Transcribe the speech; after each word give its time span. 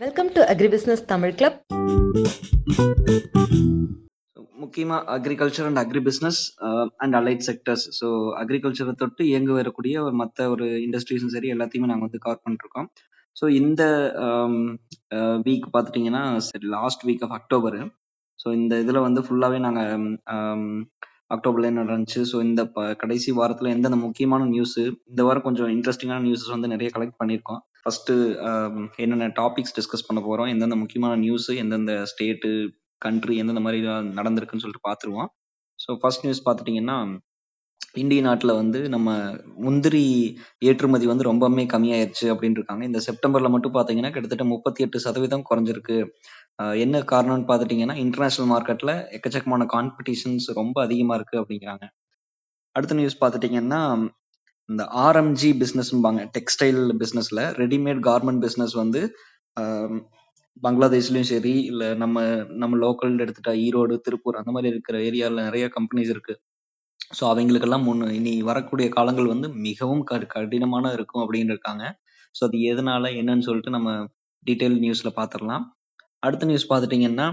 Welcome 0.00 0.28
to 0.34 0.40
agribusiness 0.52 1.02
Tamil 1.04 1.34
club 1.34 1.56
முக்கியமாக 4.60 5.02
agriculture 5.16 5.66
and 5.66 5.80
agribusiness 6.06 6.38
and 6.96 7.14
allied 7.14 7.44
sectors 7.48 7.84
so 7.98 8.06
அக்ரிகல்ச்சரை 8.42 8.92
தொட்டு 8.92 9.24
இயங்க 9.24 9.50
வரக்கூடிய 9.52 9.96
ஒரு 10.02 10.14
மற்ற 10.14 10.46
ஒரு 10.50 10.66
இண்டஸ்ட்ரீஸும் 10.84 11.34
சரி 11.34 11.50
எல்லாத்தையுமே 11.52 11.90
நாங்கள் 11.90 12.06
வந்து 12.08 12.18
கவர் 12.18 12.42
பண்ணிருக்கோம். 12.44 12.88
ஸோ 13.36 13.46
இந்த 13.60 13.82
um, 14.28 14.54
uh, 15.14 15.36
வீக் 15.46 15.68
பார்த்துட்டிங்கன்னா 15.74 16.22
சரி 16.48 16.66
last 16.76 17.04
week 17.08 17.24
of 17.28 17.36
October 17.38 17.78
so 18.38 18.48
இந்த 18.52 18.78
இதில் 18.78 19.04
வந்து 19.06 19.22
ஃபுல்லாகவே 19.26 19.60
நாங்கள் 19.66 20.08
அக்டோபர்ல 21.36 21.70
என்ன 21.72 21.84
நடந்துச்சு? 21.84 22.22
ஸோ 22.32 22.38
இந்த 22.42 22.64
ப 22.76 22.86
கடைசி 22.94 23.32
வாரத்தில் 23.32 23.74
எந்தெந்த 23.74 24.00
முக்கியமான 24.06 24.46
நியூஸு 24.54 24.84
இந்த 25.10 25.22
வாரம் 25.22 25.46
கொஞ்சம் 25.48 25.72
இன்ட்ரெஸ்டிங்கான 25.76 26.24
நியூஸஸ் 26.28 26.54
வந்து 26.56 26.72
நிறைய 26.74 26.90
கலெக்ட் 26.96 27.20
பண்ணியிருக்கோம். 27.22 27.62
ஃபர்ஸ்ட் 27.84 28.10
um, 28.48 28.76
என்னென்ன 29.02 29.28
டாபிக்ஸ் 29.40 29.74
டிஸ்கஸ் 29.78 30.06
பண்ண 30.08 30.20
போகிறோம் 30.26 30.50
எந்தெந்த 30.52 30.76
முக்கியமான 30.82 31.14
நியூஸ் 31.24 31.48
எந்தெந்த 31.62 31.92
ஸ்டேட்டு 32.10 32.50
கண்ட்ரி 33.02 33.34
எந்தெந்த 33.42 33.62
மாதிரி 33.66 33.80
நடந்திருக்குன்னு 34.18 34.64
சொல்லிட்டு 34.64 34.88
பார்த்துருவோம். 34.88 35.28
ஸோ 35.78 35.90
ஃபர்ஸ்ட் 36.00 36.24
நியூஸ் 36.26 36.46
பார்த்துட்டிங்கன்னா 36.46 36.98
இந்திய 38.00 38.20
நாட்டில் 38.26 38.58
வந்து 38.60 38.80
நம்ம 38.94 39.10
முந்திரி 39.64 40.02
ஏற்றுமதி 40.68 41.06
வந்து 41.12 41.28
ரொம்பவுமே 41.28 41.64
கம்மியாயிருச்சு 41.72 42.26
அப்படின்னு 42.32 42.58
இருக்காங்க 42.60 42.84
இந்த 42.90 43.00
செப்டம்பரில் 43.06 43.52
மட்டும் 43.54 43.74
பார்த்தீங்கன்னா 43.76 44.12
கிட்டத்தட்ட 44.14 44.44
முப்பத்தி 44.52 44.84
எட்டு 44.84 44.98
சதவீதம் 45.06 45.46
குறைஞ்சிருக்கு. 45.50 45.96
என்ன 46.84 46.96
காரணம்னு 47.12 47.48
பார்த்துட்டிங்கன்னா 47.50 47.96
இன்டர்நேஷ்னல் 48.04 48.50
மார்க்கெட்டில் 48.52 48.94
எக்கச்சக்கமான 49.16 49.66
காம்படிஷன்ஸ் 49.74 50.48
ரொம்ப 50.60 50.76
அதிகமாக 50.86 51.18
இருக்குது 51.20 51.42
அப்படிங்கிறாங்க. 51.42 51.86
அடுத்த 52.76 52.94
நியூஸ் 53.00 53.20
பார்த்துட்டிங்கன்னா 53.22 53.80
இந்த 54.70 54.84
ஆர்எம்ஜி 54.92 55.50
பிஸ்னஸ்ம்பாங்க 55.62 56.30
டெக்ஸ்டைல் 56.32 56.82
பிஸ்னஸில் 56.98 57.42
ரெடிமேட் 57.62 58.00
கார்மெண்ட் 58.06 58.42
பிஸ்னஸ் 58.44 58.74
வந்து 58.74 59.00
ஆஹ் 59.60 59.98
பங்களாதேஷ்லயும் 60.62 61.30
சரி 61.32 61.62
இல்லை 61.62 61.94
நம்ம 61.94 62.24
நம்ம 62.46 62.76
லோக்கல் 62.76 63.14
எடுத்துட்டா 63.24 63.52
ஈரோடு 63.66 63.94
திருப்பூர் 64.00 64.36
அந்த 64.36 64.50
மாதிரி 64.50 64.72
இருக்கிற 64.72 64.98
ஏரியாவில் 64.98 65.42
நிறைய 65.42 65.70
கம்பெனிஸ் 65.78 66.10
இருக்கு. 66.10 66.34
ஸோ 67.18 67.22
அவங்களுக்கெல்லாம் 67.24 67.82
முன் 67.82 68.02
இனி 68.10 68.42
வரக்கூடிய 68.42 68.88
காலங்கள் 68.88 69.26
வந்து 69.26 69.48
மிகவும் 69.48 70.04
கடினமான 70.04 70.92
இருக்கும் 70.92 71.22
அப்படின்னு 71.22 71.54
இருக்காங்க. 71.54 71.84
ஸோ 72.34 72.44
அது 72.44 72.58
எதனால 72.72 73.04
என்னன்னு 73.20 73.40
சொல்லிட்டு 73.40 73.70
நம்ம 73.70 73.90
டீட்டெயில் 74.46 74.78
நியூஸ்ல 74.80 75.10
பார்த்துடலாம் 75.16 75.64
அடுத்த 76.18 76.46
நியூஸ் 76.46 76.70
பார்த்துட்டிங்கன்னா 76.72 77.26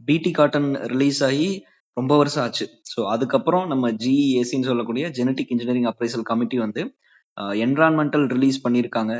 பிடி 0.00 0.30
காட்டன் 0.30 0.70
ரிலீஸ் 0.86 1.24
ஆகி 1.24 1.48
ரொம்ப 1.96 2.12
வருஷம் 2.20 2.42
ஆச்சு. 2.44 2.66
ஸோ 2.92 3.00
அதுக்கப்புறம் 3.14 3.64
நம்ம 3.72 3.90
ஜிஇஏசின்னு 4.02 4.68
சொல்லக்கூடிய 4.70 5.04
ஜெனட்டிக் 5.18 5.52
இன்ஜினியரிங் 5.54 5.90
அப்ரைசல் 5.92 6.28
கமிட்டி 6.30 6.58
வந்து 6.64 6.82
என்விரான்மெண்டல் 7.64 8.26
ரிலீஸ் 8.34 8.58
பண்ணியிருக்காங்க. 8.64 9.12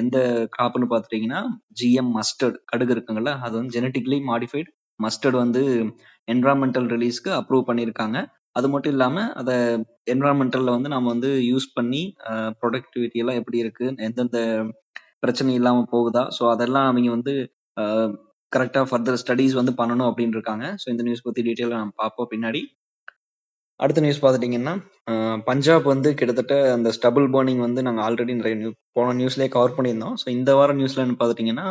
எந்த 0.00 0.16
கிராப்னு 0.54 0.86
பார்த்துட்டிங்கன்னா 0.92 1.40
ஜிஎம் 1.80 2.12
மஸ்டர்ட் 2.18 2.58
கடுகு 2.70 2.94
இருக்குங்கல்ல 2.96 3.32
அது 3.44 3.54
வந்து 3.58 3.74
ஜெனட்டிக்லி 3.76 4.18
மாடிஃபைட் 4.30 4.70
மஸ்டர்ட் 5.00 5.38
வந்து 5.44 5.62
என்விரான்மெண்டல் 6.28 6.88
ரிலீஸ்க்கு 6.94 7.30
அப்ரூவ் 7.38 7.68
பண்ணியிருக்காங்க. 7.68 8.18
அது 8.58 8.68
மட்டும் 8.72 8.94
இல்லாமல் 8.94 9.28
அதை 9.40 9.54
என்விரான்மெண்டலில் 10.12 10.74
வந்து 10.76 10.88
நாம் 10.94 11.12
வந்து 11.14 11.30
யூஸ் 11.50 11.66
பண்ணி 11.76 12.02
ப்ரொடக்டிவிட்டி 12.62 13.20
எல்லாம் 13.22 13.38
எப்படி 13.40 13.58
இருக்கு 13.64 13.86
எந்தெந்த 14.06 14.38
பிரச்சனை 15.22 15.52
இல்லாமல் 15.60 15.90
போகுதா 15.92 16.22
ஸோ 16.36 16.42
அதெல்லாம் 16.54 16.88
அவங்க 16.90 17.10
வந்து 17.16 17.34
கரெக்டாக 18.52 18.86
ஃபர்தர் 18.90 19.20
ஸ்டடீஸ் 19.22 19.54
வந்து 19.60 19.72
பண்ணணும் 19.80 20.08
அப்படின்னு 20.10 20.36
இருக்காங்க 20.38 20.64
ஸோ 20.82 20.86
இந்த 20.92 21.02
நியூஸ் 21.06 21.26
பற்றி 21.26 21.42
டீட்டெயிலாக 21.48 21.80
நம்ம 21.82 21.94
பார்ப்போம் 22.02 22.30
பின்னாடி. 22.32 22.62
அடுத்த 23.80 24.00
நியூஸ் 24.04 24.22
பார்த்துட்டிங்கன்னா 24.22 24.72
பஞ்சாப் 25.48 25.86
வந்து 25.92 26.08
கிட்டத்தட்ட 26.18 26.54
அந்த 26.76 26.88
ஸ்டபுள் 26.96 27.28
பேர்னிங் 27.34 27.62
வந்து 27.66 27.80
நாங்கள் 27.86 28.04
ஆல்ரெடி 28.06 28.32
நிறைய 28.40 28.56
நியூ 28.62 28.70
போன 28.96 29.14
நியூஸ்லேயே 29.20 29.50
கவர் 29.54 29.76
பண்ணியிருந்தோம். 29.76 30.16
ஸோ 30.22 30.26
இந்த 30.38 30.50
வாரம் 30.58 30.78
நியூஸ்ல 30.80 31.06
பார்த்துட்டிங்கன்னா 31.20 31.66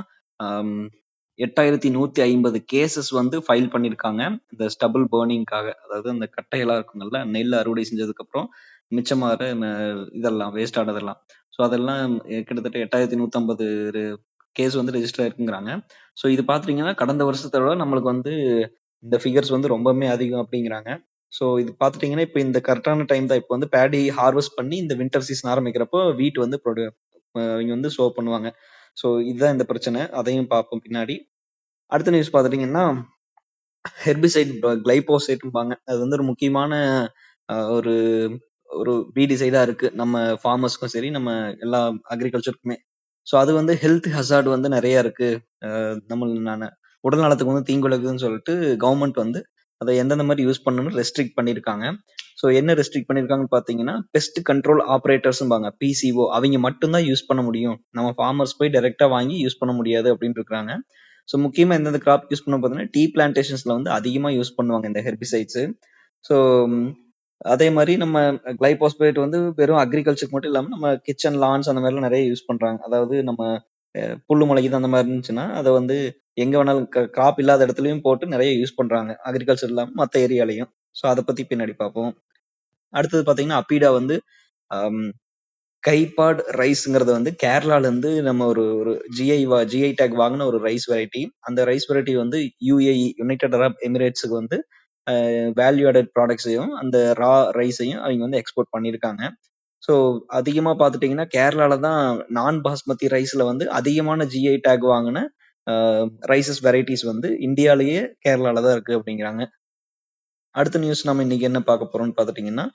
எட்டாயிரத்தி 1.40 1.90
நூற்றி 1.98 2.20
ஐம்பது 2.30 2.58
கேசஸ் 2.72 3.12
வந்து 3.20 3.38
ஃபைல் 3.46 3.70
பண்ணியிருக்காங்க. 3.74 4.22
இந்த 4.54 4.66
ஸ்டபுள் 4.76 5.06
பேர்னிங்காக 5.14 5.68
அதாவது 5.84 6.10
அந்த 6.16 6.26
கட்டையெல்லாம் 6.38 6.80
இருக்குங்கல்ல 6.80 7.20
நெல் 7.36 7.56
அறுவடை 7.60 7.84
செஞ்சதுக்கப்புறம் 7.90 8.48
மிச்சமாகிற 8.98 9.44
இதெல்லாம் 10.20 10.54
வேஸ்ட் 10.58 10.80
ஆனதெல்லாம். 10.82 11.20
ஸோ 11.56 11.60
அதெல்லாம் 11.68 12.04
கிட்டத்தட்ட 12.48 12.78
எட்டாயிரத்தி 12.86 13.20
நூற்றம்பது 13.22 13.68
கேஸ் 14.56 14.76
வந்து 14.80 14.94
ரெஜிஸ்டர் 14.96 15.24
ஆயிருக்குங்கிறாங்க. 15.24 15.72
ஸோ 16.22 16.26
இது 16.36 16.44
பார்த்துட்டிங்கன்னா 16.50 16.94
கடந்த 17.02 17.24
வருஷத்தோட 17.30 17.64
விட 17.66 17.76
நம்மளுக்கு 17.84 18.12
வந்து 18.14 18.34
இந்த 19.04 19.18
ஃபிகர்ஸ் 19.24 19.54
வந்து 19.56 19.74
ரொம்பவுமே 19.76 20.08
அதிகம் 20.16 20.44
அப்படிங்கிறாங்க. 20.44 20.90
ஸோ 21.34 21.46
இது 21.64 21.72
பார்த்துட்டிங்கன்னா 21.82 22.26
இப்போ 22.28 22.40
இந்த 22.46 22.60
கரெக்டான 22.68 23.06
டைம் 23.12 23.30
தான். 23.32 23.40
இப்போ 23.42 23.54
வந்து 23.56 23.70
பேடி 23.76 24.02
ஹார்வெஸ்ட் 24.20 24.58
பண்ணி 24.60 24.76
இந்த 24.84 24.94
வின்டர் 25.02 25.26
சீசன் 25.28 25.52
ஆரம்பிக்கிறப்போ 25.54 26.00
வீட் 26.20 26.40
வந்து 26.46 26.58
ப்ரொடியூ 26.66 26.90
இவங்க 27.36 27.74
வந்து 27.78 27.92
ஷோ 27.98 28.06
பண்ணுவாங்க. 28.18 28.50
ஸோ 28.98 29.08
இதுதான் 29.30 29.56
இந்த 29.56 29.66
பிரச்சனை. 29.72 30.00
அதையும் 30.20 30.52
பார்ப்போம் 30.54 30.84
பின்னாடி. 30.86 31.16
அடுத்த 31.92 32.12
நியூஸ் 32.16 32.34
பார்த்துட்டிங்கன்னா 32.34 32.86
ஹெர்பிசைட் 34.06 34.52
கிளைபோசைட்பாங்க 34.86 35.74
அது 35.90 35.98
வந்து 36.04 36.18
ஒரு 36.20 36.26
முக்கியமான 36.32 36.74
ஒரு 37.78 37.94
ஒரு 38.70 38.94
வீடிசைடாக 39.18 39.68
இருக்கு. 39.68 39.88
நம்ம 40.02 40.16
ஃபார்மர்ஸ்க்கும் 40.42 40.94
சரி 40.96 41.08
நம்ம 41.18 41.30
எல்லா 41.66 41.80
அக்ரிகல்ச்சருக்குமே 42.14 42.78
ஸோ 43.30 43.36
அது 43.42 43.52
வந்து 43.60 43.74
ஹெல்த் 43.84 44.10
ஹசார்டு 44.18 44.50
வந்து 44.56 44.70
நிறைய 44.76 45.04
இருக்கு. 45.04 45.30
நம்ம 46.12 46.28
நான் 46.50 46.66
உடல் 47.04 47.24
நலத்துக்கு 47.26 47.54
வந்து 47.54 47.68
தீங்குலக்குதுன்னு 47.70 48.24
சொல்லிட்டு 48.26 48.54
கவர்மெண்ட் 48.84 49.20
வந்து 49.24 49.40
அதை 49.82 49.92
எந்தெந்த 50.02 50.24
மாதிரி 50.30 50.46
யூஸ் 50.48 50.64
பண்ணணும்னு 50.66 50.98
ரெஸ்ட்ரிக்ட் 51.02 51.36
பண்ணியிருக்காங்க. 51.38 51.86
ஸோ 52.40 52.46
என்ன 52.60 52.74
ரெஸ்ட்ரிக்ட் 52.80 53.08
பண்ணியிருக்காங்கன்னு 53.10 53.54
பார்த்தீங்கன்னா 53.56 53.94
பெஸ்ட் 54.16 54.40
கண்ட்ரோல் 54.50 54.82
ஆப்ரேட்டர்ஸ்பாங்க 54.96 55.70
பிசிஓ 55.82 56.26
அவங்க 56.38 56.60
மட்டும்தான் 56.68 57.06
யூஸ் 57.10 57.24
பண்ண 57.30 57.42
முடியும். 57.48 57.78
நம்ம 57.98 58.10
ஃபார்மர்ஸ் 58.18 58.56
போய் 58.60 58.74
டைரெக்டாக 58.76 59.10
வாங்கி 59.16 59.38
யூஸ் 59.46 59.60
பண்ண 59.62 59.74
முடியாது 59.80 60.10
அப்படின்னு 60.14 60.40
இருக்காங்க. 60.42 60.74
ஸோ 61.30 61.38
முக்கியமாக 61.46 61.80
எந்தெந்த 61.80 62.00
கிராப் 62.06 62.28
யூஸ் 62.32 62.44
பண்ண 62.46 62.58
பார்த்தீங்கன்னா 62.58 62.92
டீ 62.96 63.04
பிளான்டேஷன்ஸில் 63.16 63.76
வந்து 63.78 63.92
அதிகமாக 63.98 64.34
யூஸ் 64.38 64.56
பண்ணுவாங்க 64.60 64.86
இந்த 64.92 65.02
ஹெர்பிசைட்ஸு 65.08 65.64
ஸோ 66.26 66.36
அதே 67.46 67.68
மாதிரி 67.70 67.94
நம்ம 67.98 68.18
கிளைபோஸ்பேட் 68.60 69.20
வந்து 69.20 69.40
வெறும் 69.56 69.82
அக்ரிகல்ச்சருக்கு 69.82 70.36
மட்டும் 70.36 70.52
இல்லாமல் 70.52 70.74
நம்ம 70.76 70.88
கிச்சன் 71.06 71.38
லான்ஸ் 71.44 71.70
அந்த 71.72 71.82
மாதிரிலாம் 71.82 72.08
நிறைய 72.08 72.24
யூஸ் 72.32 72.48
பண்ணுறாங்க 72.50 72.80
அதாவது 72.88 73.16
நம்ம 73.24 73.44
புல்லு 74.30 74.48
முளைக்குது 74.48 74.80
அந்த 74.80 74.90
மாதிரி 74.94 75.08
இருந்துச்சுன்னா 75.08 75.46
அதை 75.60 75.70
வந்து 75.72 75.96
எங்க 76.38 76.56
வேணாலும் 76.60 76.88
கிராப் 77.16 77.40
இல்லாத 77.40 77.66
இடத்துலையும் 77.66 78.04
போட்டு 78.04 78.26
நிறைய 78.28 78.52
யூஸ் 78.60 78.78
பண்றாங்க. 78.78 79.12
அக்ரிகல்ச்சர் 79.28 79.72
இல்லாமல் 79.72 79.98
மற்ற 80.02 80.20
ஏரியாலையும் 80.20 80.70
ஸோ 80.96 81.04
அதை 81.08 81.22
பத்தி 81.24 81.44
பின்னாடி 81.44 81.74
பார்ப்போம். 81.78 82.12
அடுத்தது 82.94 83.24
பார்த்தீங்கன்னா 83.24 83.62
அப்பீடா 83.64 83.90
வந்து 84.00 84.16
கைபாட் 85.84 86.40
ரைஸ்ங்கிறது 86.60 87.12
வந்து 87.18 87.32
கேரளால 87.44 87.84
இருந்து 87.86 88.10
நம்ம 88.22 88.46
ஒரு 88.46 88.64
ஒரு 88.80 88.94
ஜிஐ 89.18 89.42
வா 89.48 89.60
ஜிஐ 89.74 89.92
டேக் 90.02 90.16
வாங்கின 90.22 90.46
ஒரு 90.46 90.58
ரைஸ் 90.66 90.86
வெரைட்டி 90.92 91.22
அந்த 91.48 91.60
ரைஸ் 91.66 91.88
வெரைட்டி 91.92 92.14
வந்து 92.16 92.38
யூஏஇ 92.70 92.96
யுனைடெட் 93.22 93.56
அரப் 93.60 93.78
எமிரேட்ஸுக்கு 93.88 94.36
வந்து 94.36 94.58
வேல்யூடட் 95.60 96.10
ப்ராடக்ட்ஸையும் 96.16 96.72
அந்த 96.82 96.98
ரா 97.22 97.34
ரைஸையும் 97.60 98.02
அவங்க 98.06 98.24
வந்து 98.28 98.40
எக்ஸ்போர்ட் 98.42 98.74
பண்ணியிருக்காங்க. 98.76 99.24
ஸோ 99.84 99.94
அதிகமாக 100.40 100.76
பார்த்துட்டிங்கன்னா 100.80 101.28
கேரளாவில் 101.36 101.86
தான் 101.88 102.02
நான் 102.38 102.58
பாஸ்மதி 102.66 103.08
ரைஸில் 103.16 103.50
வந்து 103.52 103.66
அதிகமான 103.80 104.26
ஜிஐ 104.34 104.56
டேக் 104.68 104.86
வாங்கின 104.94 105.22
ரைசஸ் 106.32 106.62
வெரைட்டிஸ் 106.68 107.06
வந்து 107.12 107.30
இந்தியாலேயே 107.48 108.02
கேரளாவில் 108.26 108.66
தான் 108.66 108.76
இருக்குது 108.76 108.98
அப்படிங்கிறாங்க. 109.00 109.44
அடுத்த 110.56 110.78
நியூஸ் 110.84 111.08
நம்ம 111.10 111.24
இன்னைக்கு 111.26 111.48
என்ன 111.50 111.60
பார்க்க 111.70 111.92
போகிறோம்னு 111.92 112.16
பார்த்துட்டிங்கன்னா 112.18 112.66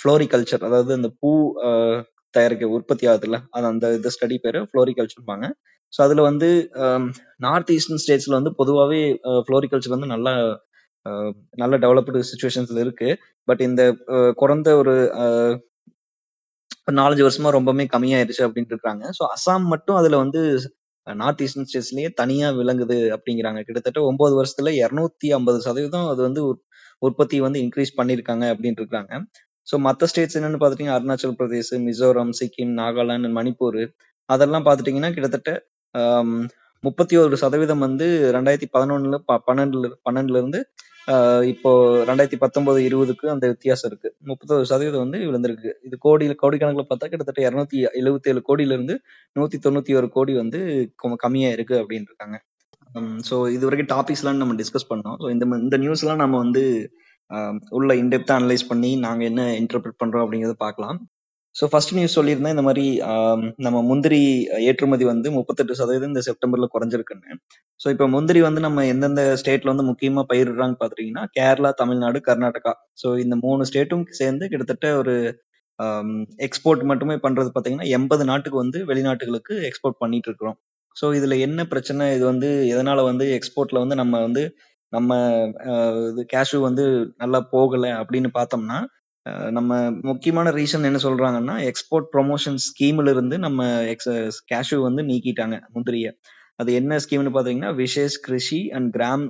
ஃப்ளோரிகல்ச்சர் 0.00 0.66
அதாவது 0.68 0.92
அந்த 0.98 1.08
பூ 1.20 1.30
தயாரிக்க 2.34 2.64
உற்பத்தி 2.76 3.04
ஆகுதுல்ல 3.10 3.38
அது 3.56 3.66
அந்த 3.72 3.86
இது 3.98 4.10
ஸ்டடி 4.16 4.36
பேர் 4.44 4.58
ஃப்ளோரிகல்ச்சர்பாங்க 4.70 5.46
ஸோ 5.92 6.00
அதில் 6.06 6.22
வந்து 6.28 6.48
நார்த் 7.44 7.72
ஈஸ்டர்ன் 7.76 8.02
ஸ்டேட்ஸில் 8.04 8.38
வந்து 8.38 8.52
பொதுவாகவே 8.60 9.02
ஃப்ளோரிகல்ச்சர் 9.46 9.94
வந்து 9.96 10.08
நல்லா 10.14 10.32
நல்ல 11.62 11.74
டெவலப்டு 11.84 12.28
சுச்சுவேஷன்ஸ்ல 12.30 12.82
இருக்கு. 12.84 13.08
பட் 13.48 13.62
இந்த 13.68 13.82
குறைந்த 14.40 14.68
ஒரு 14.82 14.94
நாலஞ்சு 16.98 17.24
வருஷமா 17.26 17.50
ரொம்பவுமே 17.56 17.84
கம்மியாயிருச்சு 17.92 18.42
அப்படின்ட்டு 18.46 18.74
இருக்காங்க 18.74 19.04
ஸோ 19.18 19.22
அசாம் 19.34 19.66
மட்டும் 19.72 19.98
அதுல 20.00 20.16
வந்து 20.24 20.40
நார்த் 21.06 21.42
ஈஸ்டர்ன் 21.44 21.68
ஸ்டேட்ஸ்லயே 21.70 22.08
தனியா 22.20 22.48
விளங்குது 22.58 22.96
அப்படிங்கிறாங்க. 23.16 23.60
கிட்டத்தட்ட 23.66 24.00
ஒன்பது 24.10 24.34
வருஷத்துல 24.38 24.70
இருநூத்தி 24.82 25.28
ஐம்பது 25.38 25.58
சதவீதம் 25.66 26.08
அது 26.12 26.20
வந்து 26.28 26.42
உற்பத்தி 27.02 27.38
வந்து 27.46 27.58
இன்க்ரீஸ் 27.64 27.92
பண்ணியிருக்காங்க 27.98 28.44
அப்படின்ட்டு 28.52 28.82
இருக்காங்க 28.84 29.12
ஸோ 29.68 29.74
மற்ற 29.86 30.06
ஸ்டேட்ஸ் 30.10 30.36
என்னன்னு 30.38 30.60
பார்த்துட்டீங்கன்னா 30.60 30.98
அருணாச்சல் 30.98 31.36
பிரதேஷ் 31.38 31.72
மிசோரம் 31.88 32.32
சிக்கிம் 32.40 32.72
நாகாலாந்து 32.80 33.30
மணிப்பூர். 33.38 33.82
அதெல்லாம் 34.28 34.66
பார்த்துட்டீங்கன்னா 34.66 35.10
கிட்டத்தட்ட 35.16 35.50
முப்பத்தி 36.84 37.14
ஒரு 37.20 37.36
சதவீதம் 37.42 37.84
வந்து 37.86 38.06
ரெண்டாயிரத்தி 38.36 38.68
பதினொன்னுல 38.74 39.18
பன்னெண்டுல 39.46 39.90
பன்னெண்டுல 40.06 40.40
இருந்து 40.42 40.60
இப்போ 41.52 41.70
ரெண்டாயிரத்தி 42.08 42.38
பத்தொன்பது 42.44 42.78
இருபதுக்கு 42.88 43.26
அந்த 43.32 43.44
வித்தியாசம் 43.52 43.88
இருக்கு. 43.90 44.08
முப்பத்தொரு 44.30 44.68
சதவீதம் 44.70 45.04
வந்து 45.04 45.18
விழுந்திருக்கு. 45.28 45.70
இது 45.86 45.96
கோடியில் 46.06 46.40
கோடிக்கணக்கில் 46.42 46.88
பார்த்தா 46.90 47.08
கிட்டத்தட்ட 47.12 47.42
இரநூத்தி 47.48 47.78
எழுபத்தி 48.00 48.30
ஏழு 48.32 48.42
கோடியில 48.48 48.76
இருந்து 48.78 48.94
நூத்தி 49.36 49.58
தொண்ணூத்தி 49.66 49.94
ஒரு 50.00 50.08
கோடி 50.16 50.34
வந்து 50.42 50.60
கம்மியா 51.24 51.50
இருக்கு 51.56 51.76
அப்படின்னு 51.82 52.08
இருக்காங்க. 52.10 52.38
ஸோ 53.28 53.36
இது 53.56 53.64
வரைக்கும் 53.66 53.92
டாபிக்ஸ்லாம் 53.94 54.42
நம்ம 54.42 54.56
டிஸ்கஸ் 54.62 54.90
பண்ணோம். 54.92 55.16
ஸோ 55.22 55.28
இந்த 55.34 55.44
இந்த 55.66 55.76
நியூஸ்லாம் 55.84 56.22
நம்ம 56.24 56.38
வந்து 56.44 56.64
உள்ள 57.78 57.90
இன்டெப்த்தாக 58.02 58.40
அனலைஸ் 58.40 58.70
பண்ணி 58.72 58.90
நாங்கள் 59.06 59.28
என்ன 59.30 59.42
இன்டர்பிரட் 59.62 60.00
பண்றோம் 60.02 60.24
அப்படிங்கிறத 60.24 60.56
பார்க்கலாம். 60.66 60.98
ஸோ 61.54 61.64
ஃபர்ஸ்ட் 61.72 61.94
நியூஸ் 61.96 62.16
சொல்லியிருந்தேன் 62.18 62.54
இந்த 62.54 62.64
மாதிரி 62.68 62.84
நம்ம 63.66 63.78
முந்திரி 63.90 64.20
ஏற்றுமதி 64.68 65.04
வந்து 65.10 65.28
முப்பத்தெட்டு 65.36 65.78
சதவீதம் 65.80 66.12
இந்த 66.12 66.22
செப்டம்பர்ல 66.28 66.66
குறைஞ்சிருக்குன்னு. 66.74 67.36
ஸோ 67.80 67.86
இப்போ 67.94 68.06
முந்திரி 68.14 68.40
வந்து 68.46 68.60
நம்ம 68.66 68.84
எந்தெந்த 68.92 69.22
ஸ்டேட்ல 69.40 69.72
வந்து 69.72 69.86
முக்கியமா 69.90 70.22
பயிரிடுறாங்க 70.32 70.76
பாத்தீங்கன்னா 70.82 71.24
கேரளா 71.38 71.70
தமிழ்நாடு 71.82 72.20
கர்நாடகா. 72.28 72.72
ஸோ 73.02 73.10
இந்த 73.24 73.36
மூணு 73.44 73.64
ஸ்டேட்டும் 73.70 74.04
சேர்ந்து 74.20 74.46
கிட்டத்தட்ட 74.52 74.88
ஒரு 75.02 75.14
எக்ஸ்போர்ட் 76.46 76.82
மட்டுமே 76.90 77.16
பண்றது 77.24 77.50
பாத்தீங்கன்னா 77.54 77.88
எண்பது 77.96 78.24
நாட்டுக்கு 78.30 78.58
வந்து 78.62 78.80
வெளிநாட்டுகளுக்கு 78.90 79.54
எக்ஸ்போர்ட் 79.70 80.00
பண்ணிட்டு 80.02 80.28
இருக்கிறோம் 80.30 80.58
ஸோ 80.96 81.06
இதுல 81.18 81.36
என்ன 81.46 81.60
பிரச்சனை? 81.72 82.04
இது 82.16 82.24
வந்து 82.32 82.48
எதனால 82.74 82.98
வந்து 83.10 83.24
எக்ஸ்போர்ட்ல 83.38 83.78
வந்து 83.84 83.96
நம்ம 84.02 84.20
வந்து 84.26 84.42
நம்ம 84.92 85.12
இது 86.10 86.22
கேஷு 86.32 86.58
வந்து 86.66 86.84
நல்லா 87.22 87.38
போகலை 87.54 87.90
அப்படின்னு 88.00 88.30
பார்த்தோம்னா 88.36 88.78
நம்ம 89.50 89.72
முக்கியமான 90.02 90.50
ரீசன் 90.50 90.84
என்ன 90.84 90.98
சொல்றாங்கன்னா 91.02 91.54
எக்ஸ்போர்ட் 91.68 92.08
ப்ரொமோஷன் 92.12 92.58
ஸ்கீம்ல 92.66 93.10
இருந்து 93.10 93.38
நம்ம 93.38 93.60
எக்ஸ் 93.84 94.10
கேஷ்யூ 94.52 94.78
வந்து 94.80 95.02
நீக்கிட்டாங்க 95.02 95.56
முந்திரிய. 95.74 96.08
அது 96.56 96.74
என்ன 96.74 96.96
ஸ்கீம்னு 96.96 97.32
பாத்தீங்கன்னா 97.36 97.70
விசேஷ் 97.74 98.16
கிருஷி 98.26 98.68
அண்ட் 98.70 98.94
கிராம் 98.96 99.24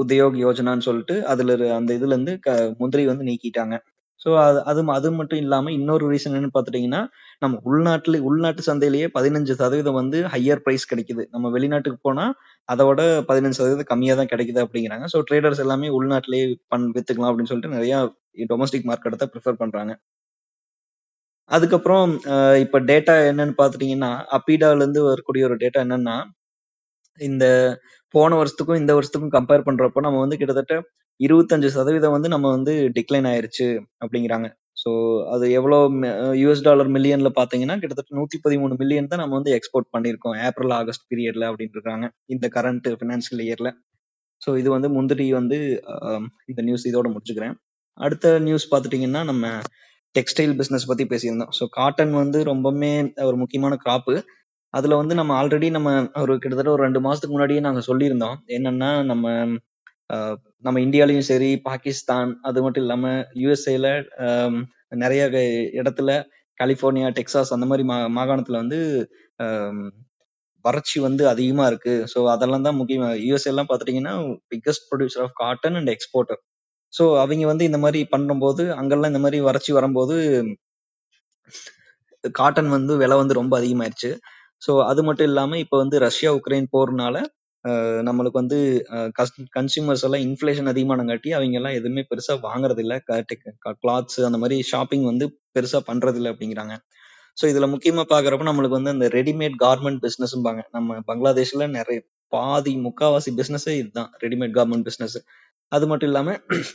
உத்யோக் 0.00 0.36
யோஜனான்னு 0.44 0.80
சொல்லிட்டு 0.80 1.26
அதுல 1.26 1.56
இரு- 1.56 1.74
அந்த 1.74 1.94
இதுல 1.94 2.14
இருந்து 2.16 2.38
க- 2.38 2.74
முந்திரி 2.78 3.06
வந்து 3.06 3.24
நீக்கிட்டாங்க. 3.24 3.74
ஸோ 4.24 4.36
அது 4.44 4.64
அது 4.64 4.84
அது 4.88 5.12
மட்டும் 5.12 5.38
இல்லாம 5.38 5.72
இன்னொரு 5.72 6.10
ரீசன் 6.10 6.34
என்னன்னு 6.36 6.54
பார்த்துட்டிங்கன்னா 6.56 7.00
நம்ம 7.38 7.58
உள்நாட்டுல 7.64 8.18
உள்நாட்டு 8.20 8.62
சந்தையிலேயே 8.66 9.08
பதினஞ்சு 9.18 9.52
சதவீதம் 9.52 9.94
வந்து 9.94 10.22
ஹையர் 10.34 10.62
ப்ரைஸ் 10.66 10.86
கிடைக்குது. 10.92 11.24
நம்ம 11.30 11.50
வெளிநாட்டுக்கு 11.50 11.98
போனா 12.02 12.26
அதோட 12.68 13.00
பதினஞ்சு 13.30 13.58
சதவீதம் 13.60 13.90
கம்மியா 13.92 14.14
தான் 14.14 14.26
கிடைக்குது 14.26 14.62
அப்படிங்கிறாங்க. 14.64 15.06
ஸோ 15.14 15.20
ட்ரேடர்ஸ் 15.30 15.58
எல்லாமே 15.58 15.88
உள்நாட்டிலேயே 15.98 16.46
பண் 16.68 16.92
வித்துக்கலாம் 16.94 17.30
அப்படின்னு 17.30 17.52
சொல்லிட்டு 17.52 17.76
நிறைய 17.76 17.94
டொமஸ்டிக் 18.52 18.88
மார்க்கெட்டை 18.90 19.18
தான் 19.22 19.32
ப்ரிஃபர் 19.34 19.60
பண்றாங்க. 19.62 19.92
அதுக்கப்புறம் 21.50 22.04
இப்போ 22.16 22.34
இப்ப 22.64 22.80
டேட்டா 22.90 23.14
என்னன்னு 23.30 23.54
பாத்துட்டீங்கன்னா 23.60 24.10
அப்பீடால 24.36 24.82
இருந்து 24.82 25.00
வரக்கூடிய 25.10 25.42
ஒரு 25.48 25.56
டேட்டா 25.62 25.80
என்னன்னா 25.86 26.16
இந்த 27.20 27.44
போன 28.14 28.36
வருஷத்துக்கும் 28.40 28.80
இந்த 28.82 28.92
வருஷத்துக்கும் 28.96 29.34
கம்பேர் 29.38 29.66
பண்ணுறப்போ 29.68 30.00
நம்ம 30.06 30.20
வந்து 30.24 30.38
கிட்டத்தட்ட 30.40 30.74
இருபத்தஞ்சு 31.20 31.68
சதவீதம் 31.76 32.14
வந்து 32.16 32.28
நம்ம 32.34 32.46
வந்து 32.56 32.72
டிக்ளைன் 32.96 33.28
ஆயிருச்சு 33.32 33.66
அப்படிங்கிறாங்க. 34.02 34.48
ஸோ 34.82 34.90
அது 35.34 35.46
எவ்வளோ 35.58 35.78
யூஎஸ் 36.42 36.64
டாலர் 36.68 36.90
மில்லியன்ல 36.96 37.30
பாத்தீங்கன்னா 37.40 37.76
கிட்டத்தட்ட 37.82 38.16
நூத்தி 38.18 38.38
பதிமூணு 38.44 38.74
மில்லியன் 38.82 39.10
தான் 39.12 39.22
நம்ம 39.22 39.36
வந்து 39.38 39.52
எக்ஸ்போர்ட் 39.58 39.90
பண்ணியிருக்கோம். 39.94 40.36
ஏப்ரல் 40.48 40.74
ஆகஸ்ட் 40.80 41.06
பீரியட்ல 41.10 41.48
அப்படின்னு 41.50 41.76
இருக்காங்க. 41.78 42.06
இந்த 42.34 42.46
கரண்ட் 42.56 42.88
ஃபினான்ஷியல் 43.00 43.42
இயர்ல 43.48 43.70
ஸோ 44.42 44.50
இது 44.62 44.68
வந்து 44.76 44.88
முந்திரி 44.96 45.26
வந்து 45.40 45.58
இந்த 46.50 46.60
நியூஸ் 46.68 46.86
இதோட 46.90 47.08
முடிச்சுக்கிறேன். 47.14 47.56
அடுத்த 47.98 48.38
நியூஸ் 48.38 48.70
பார்த்துட்டிங்கன்னா 48.70 49.24
நம்ம 49.24 49.46
டெக்ஸ்டைல் 50.14 50.54
பிஸ்னஸ் 50.58 50.86
பற்றி 50.86 51.04
பேசியிருந்தோம். 51.04 51.52
ஸோ 51.58 51.64
காட்டன் 51.70 52.14
வந்து 52.14 52.44
ரொம்பவுமே 52.44 52.92
ஒரு 53.22 53.36
முக்கியமான 53.36 53.76
கிராப்பு 53.84 54.14
அதில் 54.74 54.94
வந்து 54.94 55.14
நம்ம 55.14 55.32
ஆல்ரெடி 55.42 55.70
நம்ம 55.70 55.90
ஒரு 56.20 56.38
கிட்டத்தட்ட 56.38 56.70
ஒரு 56.70 56.82
ரெண்டு 56.82 57.00
மாதத்துக்கு 57.00 57.34
முன்னாடியே 57.34 57.60
நாங்கள் 57.60 57.88
சொல்லியிருந்தோம். 57.88 58.36
என்னென்னா 58.56 58.90
நம்ம 59.04 59.26
நம்ம 60.64 60.78
இந்தியாலையும் 60.80 61.28
சரி 61.28 61.50
பாகிஸ்தான் 61.62 62.30
அது 62.42 62.62
மட்டும் 62.62 62.82
இல்லாமல் 62.82 63.20
யூஎஸ்ஏல 63.36 63.88
நிறைய 64.96 65.30
க- 65.30 65.42
இடத்துல 65.80 66.10
கலிஃபோர்னியா 66.60 67.08
டெக்சாஸ் 67.10 67.52
அந்த 67.52 67.66
மாதிரி 67.66 67.84
மா 67.84 67.96
மாகாணத்தில் 68.10 68.60
வந்து 68.62 68.78
வறட்சி 70.64 70.98
வந்து 71.00 71.28
அதிகமாக 71.28 71.70
இருக்குது 71.70 72.06
ஸோ 72.12 72.28
அதெல்லாம் 72.28 72.62
தான் 72.62 72.76
முக்கியம் 72.76 73.06
யூஎஸ்ஏ 73.26 73.50
எல்லாம் 73.52 73.70
biggest 74.52 74.86
producer 74.90 75.22
of 75.22 75.36
cotton 75.36 75.74
and 75.74 75.88
exporter 75.88 76.40
so 76.92 77.04
அவங்க 77.22 77.46
வந்து 77.52 77.68
இந்த 77.70 77.78
மாதிரி 77.84 78.00
பண்ணும்போது 78.14 78.62
அங்கெல்லாம் 78.80 79.12
இந்த 79.12 79.22
மாதிரி 79.24 79.38
வறட்சி 79.48 79.72
வரும்போது 79.78 80.14
காட்டன் 82.38 82.70
வந்து 82.76 82.92
விலை 83.02 83.16
வந்து 83.20 83.38
ரொம்ப 83.40 83.52
அதிகமாயிருச்சு. 83.60 84.10
ஸோ 84.62 84.72
அது 84.90 85.00
மட்டும் 85.08 85.28
இல்லாமல் 85.30 85.60
இப்போ 85.64 85.76
வந்து 85.82 85.96
ரஷ்யா 86.06 86.30
உக்ரைன் 86.38 86.66
போர்னால 86.74 87.18
நம்மளுக்கு 88.08 88.40
வந்து 88.42 88.58
கன்சியூமர்ஸ் 89.56 90.04
எல்லாம் 90.06 90.22
இன்ஃப்ளேஷன் 90.26 90.70
அதிகமானங்காட்டி 90.72 91.30
அவங்க 91.38 91.56
எல்லாம் 91.60 91.76
எதுவுமே 91.78 92.02
பெருசா 92.10 92.34
வாங்குறது 92.46 92.82
இல்ல 92.84 92.94
கிளாத்ஸ் 93.82 94.20
அந்த 94.28 94.38
மாதிரி 94.42 94.56
ஷாப்பிங் 94.70 95.04
வந்து 95.10 95.26
பெருசா 95.56 95.80
பண்றது 95.90 96.18
இல்லை 96.20 96.30
அப்படிங்கிறாங்க. 96.34 96.74
ஸோ 97.38 97.44
இதுல 97.52 97.66
முக்கியமா 97.74 98.04
பாக்குறப்ப 98.12 98.48
நம்மளுக்கு 98.48 98.78
வந்து 98.78 98.94
அந்த 98.94 99.06
ரெடிமேட் 99.16 99.56
கார்மெண்ட் 99.64 100.00
பிசினஸ்பாங்க 100.06 100.62
நம்ம 100.76 100.96
பங்களாதேஷ்ல 101.10 101.66
நிறைய 101.78 102.00
பாதி 102.32 102.72
முக்காவாசி 102.86 103.30
பிசினஸே 103.40 103.74
இதுதான். 103.82 104.10
ரெடிமேட் 104.24 104.56
கார்மெண்ட் 104.58 104.86
பிசினஸ் 104.88 105.18
அது 105.72 105.84
மட்டும் 105.90 106.10
இல்லாம 106.10 106.30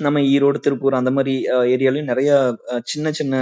நம்ம 0.06 0.22
ஈரோடு 0.34 0.60
திருப்பூர் 0.66 1.00
அந்த 1.00 1.12
மாதிரி 1.18 1.34
ஏரியாலையும் 1.74 2.12
நிறைய 2.12 2.30
சின்ன 2.92 3.12
சின்ன 3.20 3.42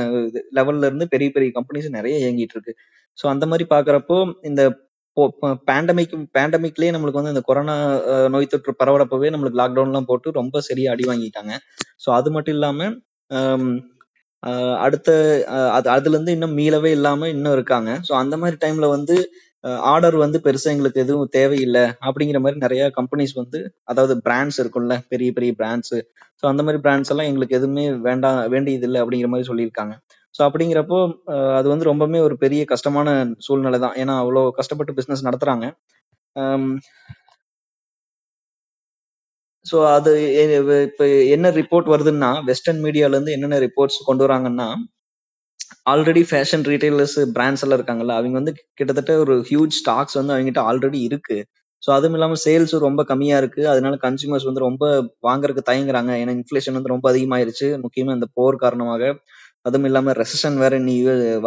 லெவல்ல 0.58 0.88
இருந்து 0.90 1.06
பெரிய 1.14 1.30
பெரிய 1.36 1.52
கம்பெனிஸ் 1.58 1.90
நிறைய 1.98 2.16
இயங்கிட்டு 2.24 2.56
இருக்கு. 2.58 2.74
ஸோ 3.18 3.26
அந்த 3.34 3.46
மாதிரி 3.52 3.66
பாக்குறப்போ 3.74 4.18
இந்த 4.50 4.62
பேண்டமிக் 5.70 6.14
பேண்டமிக்லயே 6.38 6.94
நம்மளுக்கு 6.94 7.20
வந்து 7.22 7.34
இந்த 7.34 7.44
கொரோனா 7.50 7.76
நோய் 8.34 8.52
தொற்று 8.54 8.74
பரவறப்பவே 8.82 9.28
நம்மளுக்கு 9.34 9.62
லாக்டவுன்லாம் 9.62 10.10
போட்டு 10.12 10.38
ரொம்ப 10.40 10.62
சரியா 10.70 10.92
அடி 10.94 11.06
வாங்கிட்டாங்க. 11.12 11.54
ஸோ 12.04 12.10
அது 12.20 12.30
மட்டும் 12.36 12.56
இல்லாம 12.58 12.88
அடுத்த 14.86 15.10
அது 15.76 15.88
அதுல 15.96 16.16
இருந்து 16.16 16.34
இன்னும் 16.38 16.56
மீளவே 16.60 16.90
இல்லாம 16.98 17.28
இன்னும் 17.36 17.56
இருக்காங்க. 17.58 17.92
ஸோ 18.08 18.12
அந்த 18.22 18.36
மாதிரி 18.42 18.58
டைம்ல 18.64 18.88
வந்து 18.96 19.16
ஆர்டர் 19.92 20.18
வந்து 20.24 20.38
பெருசா 20.45 20.69
எங்களுக்கு 20.74 21.04
எதுவும் 21.04 21.30
தேவையில்லை 21.38 21.83
அப்படிங்கிற 22.07 22.39
மாதிரி 22.45 22.60
நிறைய 22.65 22.83
கம்பெனிஸ் 22.98 23.33
வந்து 23.42 23.60
அதாவது 23.92 24.15
பிராண்ட்ஸ் 24.27 24.60
இருக்கும்ல 24.63 24.95
பெரிய 25.13 25.31
பெரிய 25.38 25.51
பிராண்ட்ஸ் 25.62 25.95
ஸோ 26.39 26.45
அந்த 26.51 26.62
மாதிரி 26.65 26.80
பிராண்ட்ஸ் 26.86 27.12
எல்லாம் 27.13 27.30
எங்களுக்கு 27.31 27.57
எதுவுமே 27.60 27.86
வேண்டாம் 28.07 28.39
வேண்டியது 28.54 28.86
இல்லை 28.88 29.00
அப்படிங்கிற 29.04 29.30
மாதிரி 29.33 29.50
சொல்லியிருக்காங்க. 29.51 29.94
ஸோ 30.36 30.42
அப்படிங்கிறப்போ 30.48 31.00
அது 31.57 31.68
வந்து 31.74 31.89
ரொம்பவுமே 31.92 32.19
ஒரு 32.27 32.36
பெரிய 32.44 32.62
கஷ்டமான 32.74 33.10
சூழ்நிலை 33.45 33.80
தான். 33.86 33.95
ஏன்னா 34.01 34.13
அவ்வளோ 34.24 34.44
கஷ்டப்பட்டு 34.60 34.98
பிஸ்னஸ் 35.00 35.27
நடத்துறாங்க. 35.27 35.66
ஸோ 39.66 39.77
அது 39.95 40.12
இப்போ 40.88 41.06
என்ன 41.36 41.50
ரிப்போர்ட் 41.59 41.88
வருதுன்னா 41.94 42.31
வெஸ்டர்ன் 42.50 42.81
மீடியாலேருந்து 42.86 43.36
என்னென்ன 43.36 43.59
ரிப்போர்ட்ஸ் 43.68 44.00
கொண்டு 44.09 44.25
வராங்கன்னா 44.25 44.68
ஆல்ரெடி 45.85 46.21
ஃபேஷன் 46.30 46.63
ரீட்டைலர்ஸ் 46.71 47.18
பிராண்ட்ஸ் 47.35 47.63
எல்லாம் 47.65 47.77
இருக்காங்கல்ல 47.80 48.13
அவங்க 48.19 48.35
வந்து 48.41 48.53
கிட்டத்தட்ட 48.80 49.13
ஒரு 49.24 49.33
ஹியூஜ் 49.50 49.77
ஸ்டாக்ஸ் 49.80 50.18
வந்து 50.19 50.33
அவங்ககிட்ட 50.35 50.62
ஆல்ரெடி 50.69 51.00
இருக்கு. 51.09 51.38
ஸோ 51.83 51.89
அதுவும் 51.95 52.15
இல்லாமல் 52.18 52.41
சேல்ஸும் 52.45 52.85
ரொம்ப 52.88 53.01
கம்மியா 53.03 53.38
இருக்கு. 53.41 53.62
அதனால 53.68 53.95
கன்சியூமர்ஸ் 54.06 54.47
வந்து 54.50 54.62
ரொம்ப 54.68 54.83
வாங்குறதுக்கு 55.27 55.69
தயங்குறாங்க. 55.71 56.12
ஏன்னா 56.21 56.33
இன்ஃபிளேஷன் 56.39 56.77
வந்து 56.77 56.94
ரொம்ப 56.94 57.06
அதிகமாயிருச்சு. 57.12 57.68
முக்கியமா 57.85 58.13
இந்த 58.19 58.27
போர் 58.33 58.56
காரணமாக. 58.56 59.01
அதுவும் 59.65 59.88
இல்லாம 59.89 60.13
ரெசன் 60.21 60.57
வேற 60.63 60.77
நீ 60.88 60.95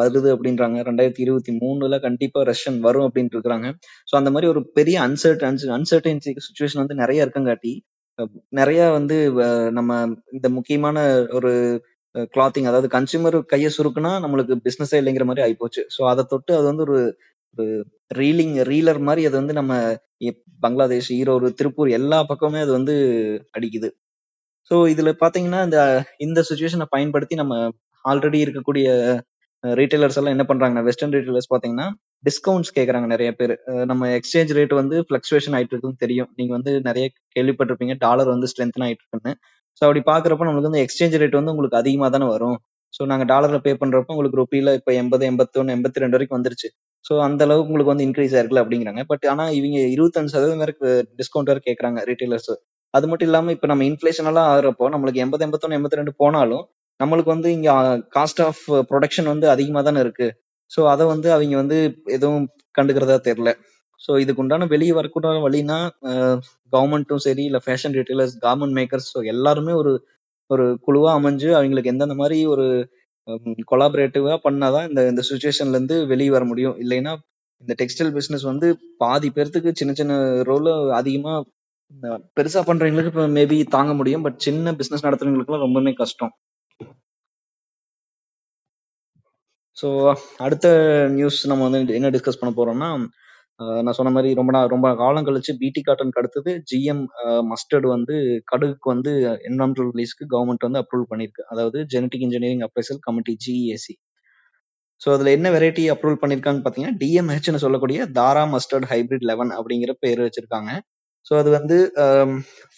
வருது 0.00 0.28
அப்படின்றாங்க. 0.34 0.76
ரெண்டாயிரத்தி 0.88 1.22
இருபத்தி 1.24 1.52
மூணுல 1.62 1.96
கண்டிப்பா 2.00 2.40
ரெசன் 2.50 2.78
வரும் 2.80 3.06
அப்படின்ட்டு 3.08 3.36
இருக்கிறாங்க 3.36 3.68
ஸோ 4.08 4.14
அந்த 4.20 4.30
மாதிரி 4.30 4.48
ஒரு 4.52 4.60
பெரிய 4.78 4.96
அன்சர்டன் 5.08 5.58
அன்சர்டன்சி 5.78 6.32
சுச்சுவேஷன் 6.46 6.82
வந்து 6.84 6.96
நிறைய 7.02 7.24
இருக்கங்காட்டி 7.26 7.74
நிறைய 8.50 8.82
வந்து 8.90 9.16
நம்ம 9.70 9.90
இந்த 10.32 10.48
முக்கியமான 10.48 10.98
ஒரு 11.30 11.50
கிளாத்திங் 12.34 12.68
அதாவது 12.70 12.88
கன்சியூமர் 12.96 13.38
கையை 13.52 13.70
சுருக்குனா 13.76 14.12
நம்மளுக்கு 14.24 14.54
பிஸ்னஸே 14.66 14.98
இல்லைங்கிற 15.00 15.26
மாதிரி 15.30 15.44
ஆயிப்போச்சு. 15.46 15.82
ஸோ 15.96 16.02
அதை 16.12 16.22
தொட்டு 16.32 16.52
அது 16.58 16.66
வந்து 16.70 16.84
ஒரு 16.86 16.98
ஒரு 17.58 17.66
ரீலிங் 18.20 18.56
ரீலர் 18.70 19.00
மாதிரி 19.08 19.22
அது 19.28 19.36
வந்து 19.40 19.54
நம்ம 19.60 19.72
பங்களாதேஷ் 20.62 21.10
ஈரோடு 21.20 21.48
திருப்பூர் 21.60 21.90
எல்லா 21.98 22.18
பக்கமே 22.32 22.60
அது 22.64 22.72
வந்து 22.78 22.94
அடிக்குது. 23.58 23.88
ஸோ 24.70 24.76
இதுல 24.92 25.10
பாத்தீங்கன்னா 25.24 25.60
இந்த 25.68 25.78
இந்த 26.26 26.40
சுச்சுவேஷனை 26.48 26.86
பயன்படுத்தி 26.94 27.34
நம்ம 27.42 27.54
ஆல்ரெடி 28.04 28.38
இருக்கக்கூடிய 28.46 28.88
ரீட்டைலர்ஸ் 29.64 30.18
எல்லாம் 30.20 30.34
என்ன 30.36 30.44
பண்றாங்கன்னா 30.48 30.86
வெஸ்டர்ன் 30.88 31.14
ரீட்டைலர்ஸ் 31.16 31.52
பாத்தீங்கன்னா 31.54 31.86
டிஸ்கவுண்ட்ஸ் 32.24 32.72
கேக்குறாங்க 32.78 33.06
நிறைய 33.14 33.30
பேர். 33.32 33.54
நம்ம 33.90 34.08
எக்ஸ்சேஞ்ச் 34.18 34.52
ரேட் 34.58 34.74
வந்து 34.80 34.96
ஃபிளக்சுவேஷன் 35.08 35.54
ஆயிட்டு 35.56 35.74
இருக்குன்னு 35.74 36.02
தெரியும். 36.04 36.30
நீங்க 36.38 36.52
வந்து 36.58 36.72
நிறைய 36.88 37.06
கேள்விப்பட்டிருப்பீங்க 37.36 37.94
டாலர் 38.06 38.32
வந்து 38.34 38.50
ஸ்ட்ரென்த் 38.52 38.84
ஆயிட்டு 38.86 39.04
இருக்குன்னு. 39.04 39.34
ஸோ 39.78 39.82
அப்படி 39.86 40.00
பார்க்குறப்ப 40.10 40.46
நம்மளுக்கு 40.48 40.70
வந்து 40.70 40.82
எக்ஸ்சேஞ்ச் 40.84 41.16
ரேட் 41.22 41.38
வந்து 41.38 41.52
உங்களுக்கு 41.54 41.78
அதிகமாக 41.82 42.10
தானே 42.14 42.26
வரும். 42.34 42.56
ஸோ 42.94 43.04
நாங்கள் 43.10 43.28
டாலரில் 43.32 43.62
பே 43.66 43.72
பண்ணுறப்ப 43.82 44.14
உங்களுக்கு 44.14 44.38
ருப்பியில் 44.40 44.70
இப்போ 44.78 44.92
எண்பது 45.00 45.24
எண்பத்தொன்னு 45.30 45.74
எண்பத்தி 45.76 46.02
ரெண்டு 46.02 46.16
வரைக்கும் 46.16 46.38
வந்துருச்சு. 46.38 46.68
ஸோ 47.04 47.14
அந்த 47.26 47.42
அளவுக்கு 47.46 47.70
உங்களுக்கு 47.70 47.92
வந்து 47.94 48.06
இன்க்ரீஸ் 48.08 48.34
ஆயிருக்குல்ல 48.36 48.62
அப்படிங்கிறாங்க. 48.64 49.02
பட் 49.10 49.24
ஆனால் 49.32 49.52
இவங்க 49.58 49.78
இருபத்தஞ்சு 49.96 50.34
சதவீதம் 50.36 50.62
வரைக்கும் 50.64 51.12
டிஸ்கவுண்ட் 51.20 51.50
வரை 51.52 51.62
கேட்குறாங்க 51.68 52.00
ரீட்டைலர்ஸ் 52.10 52.52
அது 52.94 53.06
மட்டும் 53.10 53.28
இல்லாமல் 53.30 53.54
இப்போ 53.56 53.66
நம்ம 53.70 53.84
இன்ஃப்ளேஷனெல்லாம் 53.90 54.48
ஆகிறப்போ 54.50 54.84
ஆகுறப்போ 54.84 54.86
நம்மளுக்கு 54.94 55.22
எண்பது 55.24 55.44
எண்பத்தொன்னு 55.46 55.76
எண்பத்தி 55.78 55.98
ரெண்டு 56.00 56.12
போனாலும் 56.22 56.64
நம்மளுக்கு 57.00 57.30
வந்து 57.34 57.48
இங்கே 57.56 57.72
காஸ்ட் 58.16 58.40
ஆஃப் 58.48 58.62
ப்ரொடக்ஷன் 58.90 59.28
வந்து 59.32 59.46
அதிகமாக 59.54 59.82
தானே 59.88 60.00
இருக்கு. 60.04 60.28
ஸோ 60.70 60.80
அதை 60.92 61.04
வந்து 61.14 61.28
அவங்க 61.34 61.56
வந்து 61.62 61.78
எதுவும் 62.16 62.46
கண்டுக்கிறதா 62.78 63.18
தெரியல. 63.28 63.50
ஸோ 64.08 64.12
இதுக்கு 64.22 64.42
உண்டான 64.42 64.66
வெளியே 64.74 64.92
வரக்கூடாத 64.92 65.38
வழினா 65.46 65.78
கவர்மெண்ட்டும் 66.72 67.24
சரி 67.26 67.44
இல்லை 67.44 67.60
fashion 67.66 67.96
retailers 67.98 68.34
garment 68.46 68.76
makers 68.78 69.08
so 69.14 69.20
எல்லாருமே 69.34 69.72
ஒரு 69.82 69.92
ஒரு 70.50 70.64
குழுவாக 70.86 71.18
அமைஞ்சு 71.20 71.48
அவங்களுக்கு 71.58 71.92
எந்தெந்த 71.92 72.14
மாதிரி 72.14 72.38
ஒரு 72.54 72.66
கொலாபரேட்டிவா 73.70 74.34
பண்ணாதான் 74.44 74.86
இந்த 74.88 75.00
இந்த 75.12 75.22
சுச்சுவேஷன்லேருந்து 75.30 75.96
வெளியே 76.12 76.30
வர 76.36 76.44
முடியும். 76.50 76.76
இல்லைன்னா 76.84 77.12
இந்த 77.62 77.74
டெக்ஸ்டைல் 77.80 78.12
பிஸ்னஸ் 78.16 78.44
வந்து 78.50 78.66
பாதி 78.98 79.28
பேர்த்துக்கு 79.36 79.70
சின்ன 79.80 79.92
சின்ன 80.00 80.14
ரோல 80.50 80.74
அதிகமாக 81.00 81.38
பெருசாக 81.94 82.20
பெருசா 82.36 82.60
பண்றவங்களுக்கு 82.68 83.10
இப்போ 83.12 83.24
மேபி 83.38 83.56
தாங்க 83.76 83.92
முடியும். 84.00 84.24
பட் 84.26 84.38
சின்ன 84.46 84.72
பிசினஸ் 84.80 85.06
நடத்துறவங்களுக்குலாம் 85.06 85.64
ரொம்பவே 85.66 85.92
கஷ்டம். 86.02 86.32
ஸோ 89.76 89.88
அடுத்த 90.46 90.66
நியூஸ் 91.16 91.38
நம்ம 91.50 91.64
வந்து 91.68 91.96
என்ன 91.98 92.10
டிஸ்கஸ் 92.14 92.40
பண்ண 92.40 92.52
போறோம்னா 92.58 92.90
ஆஹ் 93.60 93.80
நான் 93.82 93.96
சொன்ன 93.98 94.10
மாதிரி 94.10 94.30
ரொம்ப 94.34 94.50
நாள் 94.52 94.72
ரொம்ப 94.72 94.88
காலம் 94.94 95.26
கழிச்சு 95.26 95.52
பிடி 95.60 95.80
காட்டனுக்கு 95.82 96.20
அடுத்தது 96.22 96.50
ஜிஎம் 96.70 97.04
மஸ்டர்ட் 97.50 97.86
வந்து 97.92 98.14
கடுகுக்கு 98.46 98.88
வந்து 98.94 99.12
என்வரன்மெண்டல் 99.48 99.88
ரிலீஸ்க்கு 99.92 100.24
கவர்மெண்ட் 100.34 100.66
வந்து 100.68 100.80
அப்ரூவல் 100.82 101.10
பண்ணியிருக்கு 101.12 101.44
அதாவது 101.48 101.78
genetic 101.94 102.24
engineering 102.26 102.64
appraisal 102.66 103.00
committee 103.06 103.34
GEAC. 103.44 103.94
So 105.02 105.08
அதில் 105.14 105.34
என்ன 105.36 105.48
வெரைட்டி 105.50 105.84
அப்ரூவல் 105.94 106.20
பண்ணியிருக்காங்கன்னு 106.20 106.66
பார்த்தீங்கன்னா 106.66 106.98
டிஎம்ஹெச்னு 107.02 107.62
சொல்லக்கூடிய 107.64 107.98
தாரா 108.18 108.44
மஸ்டர்ட் 108.52 108.88
ஹைபிரிட் 108.92 109.26
லெவன் 109.30 109.52
அப்படிங்கிற 109.58 109.92
பேர் 110.00 110.22
வச்சிருக்காங்க. 110.26 110.70
ஸோ 111.26 111.34
அது 111.38 111.50
வந்து 111.50 111.76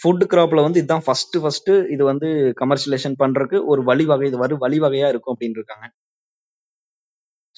ஃபுட் 0.01 0.25
கிராப்ல 0.33 0.61
வந்து 0.67 0.81
இதுதான் 0.83 1.05
ஃபர்ஸ்ட் 1.07 1.37
ஃபர்ஸ்ட் 1.43 1.73
இது 1.95 2.03
வந்து 2.05 2.29
கமர்ஷியலைசேஷன் 2.63 3.17
பண்றதுக்கு 3.23 3.59
ஒரு 3.73 3.83
வழிவகை 3.83 4.27
இது 4.27 4.39
வரும் 4.45 4.63
வழிவகையா 4.65 5.09
இருக்கும் 5.09 5.35
அப்படின்னு 5.35 5.59
இருக்காங்க 5.61 5.87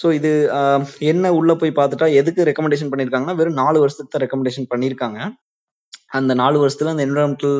ஸோ 0.00 0.08
இது 0.18 0.30
என்ன 1.12 1.32
உள்ள 1.38 1.54
போய் 1.60 1.78
பார்த்துட்டா 1.78 2.08
எதுக்கு 2.20 2.48
ரெக்கமெண்டேஷன் 2.50 2.90
பண்ணியிருக்காங்கன்னா 2.92 3.38
வெறும் 3.40 3.60
நாலு 3.62 3.78
வருஷத்துக்கு 3.82 4.14
தான் 4.14 4.24
ரெக்கமெண்டேஷன் 4.24 4.68
பண்ணியிருக்காங்க 4.72 5.20
அந்த 6.18 6.32
நாலு 6.34 6.56
வருஷத்துல 6.60 6.92
அந்த 6.92 7.02
என்விரான்மெண்டல் 7.06 7.58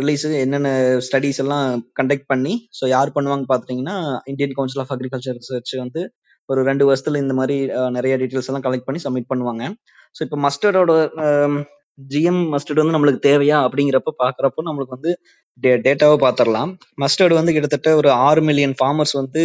ரிலீஸ் 0.00 0.24
என்னென்ன 0.42 0.70
ஸ்டடிஸ் 1.06 1.40
எல்லாம் 1.44 1.66
கண்டக்ட் 2.00 2.26
பண்ணி 2.32 2.54
ஸோ 2.78 2.84
யார் 2.94 3.14
பண்ணுவாங்க 3.16 3.46
பார்த்தீங்கன்னா 3.52 3.96
Indian 4.32 4.56
Council 4.58 4.82
of 4.82 4.92
Agriculture 4.96 5.38
Research 5.40 5.72
வந்து 5.84 6.02
ஒரு 6.48 6.60
ரெண்டு 6.68 6.84
வருஷத்துல 6.88 7.20
இந்த 7.24 7.34
மாதிரி 7.38 7.56
நிறைய 7.96 8.14
டீட்டெயில்ஸ் 8.20 8.50
எல்லாம் 8.50 8.66
கலெக்ட் 8.66 8.88
பண்ணி 8.88 9.00
சப்மிட் 9.04 9.30
பண்ணுவாங்க. 9.32 9.62
ஸோ 10.16 10.20
இப்போ 10.26 10.38
மஸ்டர்டோட 10.44 10.92
ஜிஎம் 11.98 12.40
மஸ்டர்ட் 12.52 12.80
வந்து 12.80 12.94
நம்மளுக்கு 12.96 13.20
தேவையா 13.28 13.58
அப்படிங்கிறப்ப 13.66 14.12
பாக்குறப்போ 14.22 14.62
நம்மளுக்கு 14.66 14.96
வந்து 14.96 15.12
டே 15.58 15.70
டேட்டாவை 15.84 16.16
பார்த்துடலாம் 16.22 16.70
மஸ்டர்டு 17.02 17.34
வந்து 17.34 17.52
கிட்டத்தட்ட 17.52 17.90
ஒரு 17.96 18.08
ஆறு 18.26 18.40
மில்லியன் 18.42 18.74
ஃபார்மர்ஸ் 18.78 19.14
வந்து 19.16 19.42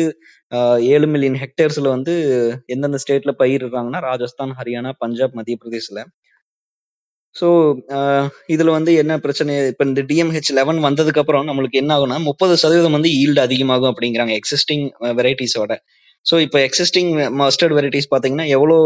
ஏழு 0.89 1.07
மில்லியன் 1.07 1.37
ஹெக்டேர்ஸ்ல 1.43 1.87
வந்து 1.87 2.13
எந்தெந்த 2.67 2.99
ஸ்டேட்ல 3.03 3.33
பயிரிடுறாங்கன்னா 3.41 4.01
ராஜஸ்தான் 4.09 4.51
ஹரியானா 4.59 4.91
பஞ்சாப் 4.97 5.37
மத்திய 5.39 5.57
பிரதேசல 5.61 6.01
ஸோ 7.35 7.47
இதுல 8.49 8.69
வந்து 8.71 8.91
என்ன 8.93 9.13
பிரச்சனை? 9.17 9.53
இப்போ 9.69 9.83
இந்த 9.85 10.01
டிஎம்ஹெச் 10.09 10.49
லெவன் 10.57 10.79
வந்ததுக்கு 10.87 11.21
அப்புறம் 11.21 11.45
நம்மளுக்கு 11.49 11.77
என்ன 11.77 11.91
ஆகும்னா 11.95 12.17
முப்பது 12.25 12.53
சதவீதம் 12.57 12.97
வந்து 12.97 13.11
ஈல்டு 13.21 13.41
அதிகமாகும் 13.41 13.91
அப்படிங்கிறாங்க 13.91 14.33
எக்ஸிஸ்டிங் 14.39 14.85
வெரைட்டிஸோட 15.19 15.75
ஸோ 16.25 16.35
இப்போ 16.39 16.57
எக்ஸிஸ்டிங் 16.59 17.11
மஸ்டர்ட் 17.39 17.75
வெரைட்டிஸ் 17.77 18.09
பார்த்தீங்கன்னா 18.11 18.47
எவ்வளோ 18.47 18.77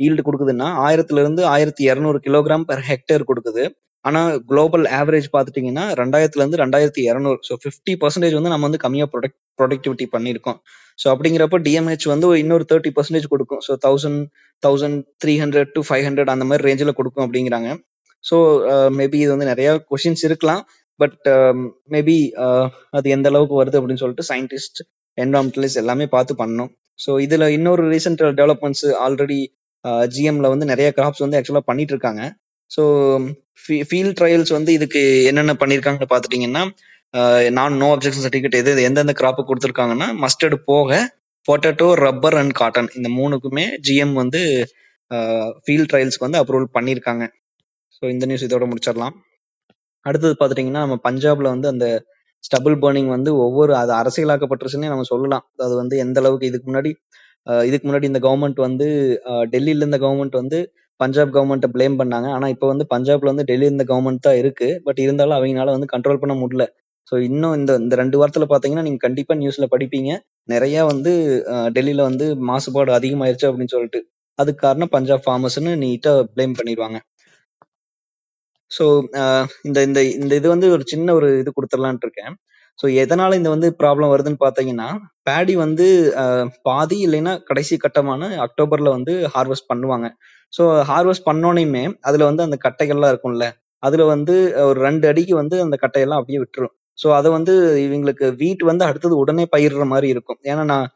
ஈல்டு 0.00 0.22
கொடுக்குதுன்னா 0.26 0.68
ஆயிரத்துல 0.86 1.22
இருந்து 1.24 1.42
ஆயிரத்தி 1.54 1.82
இரநூறு 1.90 2.18
கிலோகிராம் 2.26 2.66
பெர் 2.70 2.84
ஹெக்டேர் 2.90 3.28
கொடுக்குது. 3.30 3.64
ஆனா 4.04 4.20
குளோபல் 4.50 4.86
ஆவரேஜ் 4.98 5.28
பாத்துட்டீங்கன்னா 5.34 5.84
ரெண்டாயிரத்துல 6.00 6.42
இருந்து 6.42 6.60
ரெண்டாயிரத்தி 6.62 7.02
இரநூறு. 7.10 7.38
ஸோ 7.48 7.54
ஃபிஃப்டி 7.62 7.92
பர்சன்டேஜ் 8.02 8.36
வந்து 8.38 8.52
நம்ம 8.52 8.66
வந்து 8.68 8.80
கம்மியாக 8.84 9.10
ப்ரொடக்ட் 9.12 9.38
ப்ரொடக்டிவிட்டி 9.60 10.06
பண்ணியிருக்கோம். 10.14 10.58
ஸோ 10.98 11.06
அப்படிங்கிறப்ப 11.14 11.60
டிஎம்ஹெச் 11.68 12.06
வந்து 12.14 12.28
இன்னொரு 12.42 12.64
தேர்ட்டி 12.72 12.92
பர்சன்டேஜ் 12.96 13.28
கொடுக்கும். 13.34 13.62
So 13.66 13.74
thousand 13.86 14.22
thousand 14.62 14.98
three 15.22 15.34
hundred 15.42 15.70
to 15.76 15.82
five 15.88 16.04
hundred 16.08 16.32
அந்த 16.34 16.46
மாதிரி 16.50 16.66
ரேஞ்சில் 16.68 16.98
கொடுக்கும் 17.00 17.24
அப்படிங்கிறாங்க. 17.26 17.70
ஸோ 18.24 18.36
மேபி 18.98 19.18
uh, 19.18 19.22
இது 19.24 19.30
வந்து 19.34 19.48
நிறைய 19.52 19.68
கொஷின்ஸ் 19.90 20.24
இருக்கலாம். 20.28 20.62
பட் 21.00 21.22
மேபி 21.94 22.18
um, 22.18 22.44
uh, 22.46 22.66
அது 22.96 23.06
எந்த 23.16 23.28
அளவுக்கு 23.32 23.56
வருது 23.60 23.78
அப்படின்னு 23.78 24.02
சொல்லிட்டு 24.04 24.28
சயின்டிஸ்ட் 24.30 24.80
என்வரான்மெண்டலிஸ்ட் 25.18 25.80
எல்லாமே 25.82 26.06
பார்த்து 26.16 26.34
பண்ணணும். 26.42 26.70
ஸோ 26.98 27.10
இதுல 27.26 27.44
இன்னொரு 27.56 27.82
ரீசெண்ட் 27.94 28.22
டெவலப்மெண்ட்ஸ் 28.40 28.86
ஆல்ரெடி 29.04 29.40
ஜிஎம்ல 30.14 30.48
வந்து 30.48 30.66
நிறைய 30.66 30.88
கிராப்ஸ் 30.96 31.24
வந்து 31.24 31.38
ஆக்சுவலாக 31.38 31.66
பண்ணிட்டு 31.70 31.94
இருக்காங்க 31.94 32.22
ஸோ 32.70 32.82
ஃபீல்ட் 33.88 34.16
ட்ரையல்ஸ் 34.18 34.52
வந்து 34.52 34.70
இதுக்கு 34.72 35.00
என்னென்ன 35.30 35.54
பண்ணியிருக்காங்கன்னு 35.62 36.12
பார்த்துட்டீங்கன்னா 36.12 36.62
நான் 37.50 37.74
நோ 37.76 37.88
அப்ஜெக்ஷன் 37.94 38.24
சர்டிஃபிகேட் 38.26 38.60
எது 38.60 38.82
எந்தெந்த 38.82 39.14
கிராப்பு 39.20 39.42
கொடுத்துருக்காங்கன்னா 39.48 40.08
மஸ்டர்டு 40.22 40.56
போக 40.70 41.00
பொட்டேட்டோ 41.48 41.88
ரப்பர் 42.04 42.36
அண்ட் 42.40 42.54
காட்டன் 42.60 42.90
இந்த 42.94 43.08
மூணுக்குமே 43.18 43.64
ஜிஎம் 43.88 44.14
வந்து 44.22 44.40
ஃபீல்ட் 45.64 45.90
ட்ரையல்ஸ்க்கு 45.90 46.26
வந்து 46.26 46.40
அப்ரூவல் 46.42 46.74
பண்ணியிருக்காங்க 46.76 47.24
ஸோ 47.96 48.04
இந்த 48.12 48.24
நியூஸ் 48.28 48.46
இதோட 48.46 48.66
முடிச்சிடலாம். 48.70 49.14
அடுத்தது 50.06 50.34
பார்த்துட்டிங்கன்னா 50.38 50.82
நம்ம 50.84 50.96
பஞ்சாப்ல 51.08 51.48
வந்து 51.54 51.68
அந்த 51.68 51.86
ஸ்டபுள் 52.44 52.76
பர்னிங் 52.84 53.10
வந்து 53.16 53.30
ஒவ்வொரு 53.44 53.72
அது 53.80 53.92
அரசியலாக்கப்பட்டுருச்சுன்னே 54.00 54.88
நம்ம 54.92 55.04
சொல்லலாம். 55.12 55.44
அது 55.64 55.74
வந்து 55.82 55.96
எந்த 56.04 56.18
அளவுக்கு 56.22 56.48
இதுக்கு 56.50 56.66
முன்னாடி 56.70 56.90
இதுக்கு 57.68 57.86
முன்னாடி 57.88 58.08
இந்த 58.10 58.20
கவர்மெண்ட் 58.26 58.60
வந்து 58.66 58.86
டெல்லியில 59.54 59.82
இருந்த 59.82 59.98
கவர்மெண்ட் 60.04 60.36
வந்து 60.40 60.58
பஞ்சாப் 61.00 61.34
கவர்மெண்ட்டை 61.36 61.68
ப்ளேம் 61.74 61.96
பண்ணாங்க. 62.00 62.28
ஆனா 62.36 62.46
இப்போ 62.54 62.66
வந்து 62.72 62.84
பஞ்சாப்ல 62.92 63.30
வந்து 63.32 63.46
டெல்லி 63.50 63.68
இருந்த 63.70 63.84
கவர்மெண்ட் 63.90 64.26
தான் 64.26 64.38
இருக்கு. 64.42 64.68
பட் 64.86 65.00
இருந்தாலும் 65.04 65.36
அவங்களால 65.38 65.74
வந்து 65.76 65.88
கண்ட்ரோல் 65.94 66.22
பண்ண 66.22 66.34
முடியல. 66.42 66.64
ஸோ 67.08 67.14
இன்னும் 67.28 67.54
இந்த 67.60 67.72
இந்த 67.82 67.94
ரெண்டு 68.02 68.16
வாரத்துல 68.20 68.46
பாத்தீங்கன்னா 68.52 68.86
நீங்க 68.88 69.00
கண்டிப்பா 69.06 69.34
நியூஸ்ல 69.40 69.66
படிப்பீங்க. 69.74 70.10
நிறைய 70.48 70.84
வந்து 70.92 71.12
டெல்லியில 71.76 72.04
வந்து 72.10 72.26
மாசுபாடு 72.50 72.92
அதிகமாயிருச்சு 72.98 73.48
அப்படின்னு 73.50 73.74
சொல்லிட்டு. 73.76 74.00
அதுக்கு 74.38 74.60
காரணம் 74.66 74.94
பஞ்சாப் 74.96 75.24
ஃபார்மர்ஸ்னு 75.26 75.72
நீட்டா 75.84 76.12
ப்ளேம் 76.34 76.56
பண்ணிடுவாங்க. 76.60 76.98
ஸோ 78.70 78.84
இந்த 79.68 79.78
இந்த 79.88 80.00
இந்த 80.20 80.32
இது 80.40 80.48
வந்து 80.54 80.68
ஒரு 80.76 80.84
சின்ன 80.92 81.14
ஒரு 81.18 81.28
இது 81.42 81.50
கொடுத்துடலான்ட்டு 81.56 82.06
இருக்கேன். 82.08 82.34
ஸோ 82.82 82.86
எதனால 83.02 83.36
இந்த 83.36 83.50
வந்து 83.50 83.68
ப்ராப்ளம் 83.80 84.12
வருதுன்னு 84.12 84.40
பார்த்தீங்கன்னா 84.44 84.88
பேடி 85.24 85.54
வந்து 85.56 85.86
பாதி 86.62 86.96
இல்லைன்னா 87.06 87.34
கடைசி 87.50 87.74
கட்டமான 87.76 88.30
அக்டோபர்ல 88.46 88.90
வந்து 88.96 89.12
ஹார்வெஸ்ட் 89.34 89.68
பண்ணுவாங்க. 89.72 90.06
ஸோ 90.52 90.62
ஹார்வெஸ்ட் 90.90 91.28
பண்ணோனையுமே 91.30 91.84
அதுல 92.00 92.24
வந்து 92.30 92.42
அந்த 92.42 92.56
கட்டைகள்லாம் 92.64 93.12
இருக்கும்ல 93.12 93.46
அதுல 93.82 94.02
வந்து 94.06 94.34
ஒரு 94.70 94.78
ரெண்டு 94.80 95.04
அடிக்கு 95.10 95.34
வந்து 95.40 95.56
அந்த 95.64 95.76
கட்டையெல்லாம் 95.84 96.20
அப்படியே 96.20 96.40
விட்டுரும். 96.42 96.74
ஸோ 96.98 97.08
அதை 97.18 97.28
வந்து 97.36 97.54
இவங்களுக்கு 97.86 98.26
வீட் 98.40 98.62
வந்து 98.70 98.84
அடுத்தது 98.88 99.14
உடனே 99.22 99.44
பயிர்ற 99.54 99.84
மாதிரி 99.92 100.08
இருக்கும். 100.14 100.40
ஏன்னா 100.50 100.64
நான் 100.72 100.86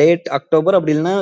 லேட் 0.00 0.26
அக்டோபர் 0.28 0.76
அப்படி 0.76 0.92
இல்லைன்னா 0.94 1.14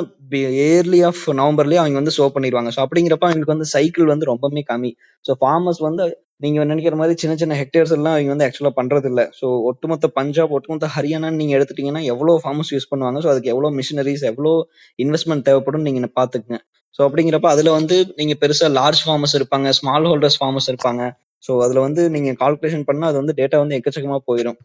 ஏர்லி 0.69 0.99
ஆஃப் 1.03 1.21
நவம்பர்லயே 1.39 1.79
அவங்க 1.81 1.97
வந்து 2.01 2.15
ஷோ 2.17 2.25
பண்ணிடுவாங்க. 2.35 2.69
ஸோ 2.75 2.79
அப்படிங்கிறப்ப 2.85 3.27
அவங்களுக்கு 3.27 3.55
வந்து 3.55 3.69
சைக்கிள் 3.75 4.11
வந்து 4.13 4.25
ரொம்பவுமே 4.25 4.63
கம்மி. 4.71 4.91
ஸோ 5.25 5.33
ஃபார்மர்ஸ் 5.41 5.81
வந்து 5.87 6.03
நீங்க 6.37 6.63
நினைக்கிற 6.63 6.95
மாதிரி 6.95 7.15
சின்ன 7.21 7.33
சின்ன 7.35 7.55
ஹெக்டேர்ஸ் 7.61 7.93
எல்லாம் 7.95 8.15
அவங்க 8.15 8.31
வந்து 8.33 8.45
ஆக்சுவலா 8.47 8.73
பண்றது 8.77 9.07
இல்ல 9.11 9.21
ஸோ 9.39 9.47
ஒட்டுமொத்த 9.69 10.07
பஞ்சாப் 10.19 10.53
ஒட்டுமொத்த 10.57 10.89
ஹரியானான்னு 10.95 11.39
நீங்க 11.41 11.53
எடுத்துட்டீங்கன்னா 11.57 12.03
எவ்வளவு 12.03 12.41
ஃபார்மர்ஸ் 12.43 12.71
யூஸ் 12.75 12.89
பண்ணுவாங்க? 12.91 13.19
ஸோ 13.25 13.29
அதுக்கு 13.33 13.51
எவ்வளவு 13.53 13.77
மிஷினரிஸ் 13.79 14.23
எவ்வளோ 14.31 14.53
இன்வெஸ்ட்மெண்ட் 14.99 15.47
தேவைப்படும் 15.49 15.85
நீங்க 15.87 16.11
பாத்துக்கங்க 16.19 16.59
ஸோ 16.99 17.01
அப்படிங்கிறப்ப 17.07 17.47
அதுல 17.47 17.71
வந்து 17.71 17.97
நீங்க 18.15 18.33
பெருசா 18.41 18.67
லார்ஜ் 18.79 19.01
ஃபார்மர்ஸ் 19.05 19.35
இருப்பாங்க 19.39 19.69
ஸ்மால் 19.69 20.07
ஹோல்டர்ஸ் 20.07 20.39
ஃபார்மர்ஸ் 20.39 20.69
இருப்பாங்க. 20.71 21.01
ஸோ 21.43 21.51
அதுல 21.65 21.79
வந்து 21.79 22.01
நீங்க 22.09 22.31
கால்குலேஷன் 22.41 22.87
பண்ணா 22.89 23.07
அது 23.07 23.17
வந்து 23.17 23.33
டேட்டா 23.37 23.57
வந்து 23.57 23.77
எக்கச்சக்கமா 23.77 24.17
போயிடும். 24.27 24.57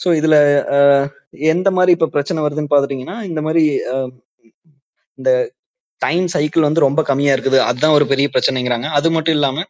ஸோ 0.00 0.08
இதுல 0.20 0.36
எந்த 1.52 1.68
மாதிரி 1.76 1.92
இப்போ 1.96 2.08
பிரச்சனை 2.14 2.42
வருதுன்னு 2.44 2.72
பார்த்துட்டீங்கன்னா 2.72 3.16
இந்த 3.30 3.40
மாதிரி 3.46 3.64
இந்த 5.18 5.30
டைம் 6.02 6.26
சைக்கிள் 6.34 6.66
வந்து 6.68 6.84
ரொம்ப 6.86 7.00
கம்மியா 7.08 7.32
இருக்குது. 7.36 7.58
அதுதான் 7.68 7.94
ஒரு 7.98 8.04
பெரிய 8.10 8.26
பிரச்சனைங்கிறாங்க. 8.34 8.86
அது 8.98 9.08
மட்டும் 9.14 9.36
இல்லாம 9.38 9.64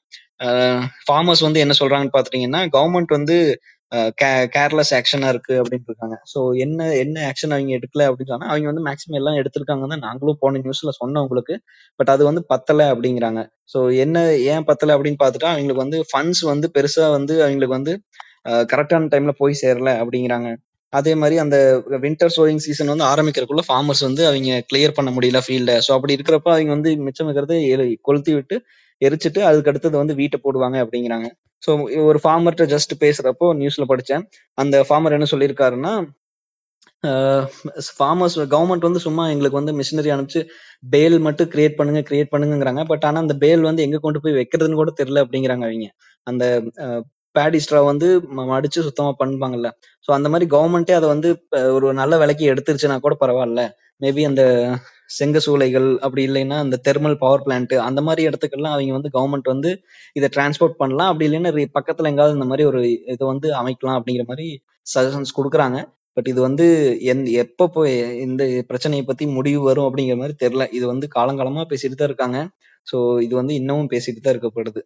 ஃபார்மர்ஸ் 1.07 1.43
வந்து 1.47 1.63
என்ன 1.65 1.75
சொல்றாங்கன்னு 1.81 2.17
பாத்துட்டீங்கன்னா 2.17 2.61
கவர்மெண்ட் 2.77 3.17
வந்து 3.19 3.37
கேர்லெஸ் 4.55 4.93
ஆக்ஷனா 4.97 5.29
இருக்கு 5.33 5.55
அப்படின்னு 5.61 5.87
இருக்காங்க. 5.91 6.17
ஸோ 6.33 6.39
என்ன 6.65 6.89
என்ன 7.03 7.17
ஆக்ஷன் 7.29 7.55
அவங்க 7.57 7.73
எடுக்கல 7.79 8.07
அப்படின்னு 8.09 8.33
சொன்னா 8.33 8.51
அவங்க 8.53 8.69
வந்து 8.71 8.85
மேக்ஸிமம் 8.89 9.19
எல்லாம் 9.21 9.39
எடுத்திருக்காங்க 9.41 9.87
தான் 9.93 10.05
நாங்களும் 10.07 10.41
போன 10.43 10.61
நியூஸ்ல 10.65 10.93
சொன்னோம் 11.01 11.25
உங்களுக்கு. 11.27 11.55
பட் 12.01 12.13
அது 12.15 12.23
வந்து 12.31 12.43
பத்தல 12.53 12.89
அப்படிங்கிறாங்க. 12.93 13.43
ஸோ 13.73 13.81
என்ன 14.05 14.27
ஏன் 14.53 14.67
பத்தல 14.71 14.97
அப்படின்னு 14.97 15.21
பார்த்துட்டா 15.23 15.51
அவங்களுக்கு 15.55 15.85
வந்து 15.85 16.01
ஃபண்ட்ஸ் 16.11 16.45
வந்து 16.53 16.69
பெருசா 16.77 17.07
வந்து 17.19 17.37
அவங்களுக்கு 17.47 17.79
வந்து 17.79 17.95
கரெக்டான 18.73 19.11
டைம்ல 19.15 19.33
போய் 19.41 19.61
சேரல 19.63 19.91
அப்படிங்கிறாங்க. 20.03 20.49
அதே 20.93 21.13
மாதிரி 21.21 21.37
அந்த 21.43 21.57
வின்டர் 22.05 22.35
சோயிங் 22.37 22.63
சீசன் 22.67 22.93
வந்து 22.93 23.07
ஆரம்பிக்கிறதுக்குள்ள 23.13 23.65
ஃபார்மர்ஸ் 23.69 24.05
வந்து 24.07 24.23
அவங்க 24.29 24.61
கிளியர் 24.71 24.97
பண்ண 24.99 25.11
முடியல 25.17 25.41
ஃபீல்ட 25.47 25.73
ஸோ 25.87 25.91
அப்படி 25.97 26.17
இருக்கிறப்ப 26.19 26.51
அவங்க 26.55 26.73
வந்து 26.77 26.91
மிச்சம் 27.09 27.29
இருக்கிறத 27.29 27.57
கொளுத்தி 28.09 28.33
விட்டு 28.39 28.57
எரிச்சிட்டு 29.03 29.41
அதுக்கு 29.49 29.71
அடுத்தது 29.73 29.97
வந்து 30.03 30.15
வீட்டை 30.21 30.39
போடுவாங்க 30.45 30.77
அப்படிங்கிறாங்க. 30.85 31.27
ஸோ 31.63 31.71
ஒரு 32.09 32.19
ஃபார்மர்கிட்ட 32.23 32.65
ஜஸ்ட் 32.75 32.93
பேசுறப்போ 33.05 33.47
நியூஸ்ல 33.61 33.85
படித்தேன் 33.93 34.25
அந்த 34.59 34.77
ஃபார்மர் 34.89 35.17
என்ன 35.19 35.29
சொல்லியிருக்காருன்னா 35.33 35.93
ஃபார்மர்ஸ் 37.99 38.37
கவர்மெண்ட் 38.55 38.87
வந்து 38.87 39.01
சும்மா 39.07 39.25
எங்களுக்கு 39.33 39.59
வந்து 39.61 39.73
மிஷினரி 39.81 40.11
அனுப்பிச்சு 40.15 40.41
பேல் 40.85 41.17
மட்டும் 41.27 41.51
கிரியேட் 41.53 41.79
பண்ணுங்க 41.79 42.01
கிரியேட் 42.09 42.33
பண்ணுங்கிறாங்க 42.35 42.83
பட் 42.91 43.05
ஆனா 43.09 43.19
அந்த 43.25 43.35
பேல் 43.45 43.63
வந்து 43.69 43.85
எங்க 43.87 43.99
கொண்டு 44.07 44.23
போய் 44.25 44.39
வைக்கிறதுன்னு 44.41 44.81
கூட 44.83 44.93
தெரியல 45.01 45.23
அப்படிங்கிறாங்க 45.25 45.65
அவங்க. 45.69 45.89
அந்த 46.27 46.45
பேடி 47.39 47.59
ஸ்ட்ரா 47.65 47.81
வந்து 47.91 48.09
மடிச்சு 48.53 48.87
சுத்தமா 48.89 49.13
பண்ணுவாங்கல்ல. 49.23 49.71
ஸோ 50.07 50.13
அந்த 50.19 50.29
மாதிரி 50.33 50.47
கவர்மெண்ட்டே 50.55 50.95
அதை 51.01 51.09
வந்து 51.15 51.31
ஒரு 51.77 51.89
நல்ல 52.01 52.17
விலைக்கு 52.23 52.47
எடுத்துருச்சுன்னா 52.53 52.97
கூட 53.07 53.17
பரவாயில்ல. 53.25 53.63
மேபி 54.05 54.23
அந்த 54.31 54.43
செங்க 55.19 55.39
சூளைகள் 55.45 55.87
அப்படி 56.05 56.23
இல்லைன்னா 56.29 56.57
அந்த 56.65 56.77
தெர்மல் 56.87 57.17
பவர் 57.23 57.45
பிளான்ட் 57.45 57.75
அந்த 57.89 58.01
மாதிரி 58.09 58.23
இடத்துக்கெல்லாம் 58.29 58.75
அவங்க 58.75 58.97
வந்து 58.99 59.13
கவர்மெண்ட் 59.17 59.49
வந்து 59.53 59.71
இதை 60.19 60.29
டிரான்ஸ்போர்ட் 60.35 60.81
பண்ணலாம். 60.83 61.11
அப்படி 61.13 61.27
இல்லைன்னா 61.29 61.53
பக்கத்துல 61.79 62.11
எங்காவது 62.13 62.37
இந்த 62.39 62.49
மாதிரி 62.51 62.67
ஒரு 62.71 62.81
இதை 63.15 63.25
வந்து 63.33 63.51
அமைக்கலாம் 63.61 63.99
அப்படிங்கிற 63.99 64.27
மாதிரி 64.33 64.49
சஜஷன்ஸ் 64.95 65.37
கொடுக்குறாங்க. 65.39 65.79
பட் 66.17 66.29
இது 66.33 66.41
வந்து 66.49 66.67
எந் 67.13 67.25
எப்போ 67.43 67.65
போய் 67.75 67.93
இந்த 68.27 68.43
பிரச்சனையை 68.71 69.05
பத்தி 69.11 69.25
முடிவு 69.39 69.61
வரும் 69.69 69.89
அப்படிங்கிற 69.89 70.17
மாதிரி 70.23 70.35
தெரியல. 70.45 70.65
இது 70.79 70.85
வந்து 70.93 71.07
காலங்காலமா 71.17 71.65
பேசிட்டு 71.73 71.99
தான் 72.01 72.11
இருக்காங்க. 72.11 72.39
ஸோ 72.87 72.97
இது 73.27 73.35
வந்து 73.41 73.55
இன்னமும் 73.61 73.91
பேசிட்டு 73.95 74.23
தான் 74.25 74.35
இருக்கப்படுது. 74.35 74.81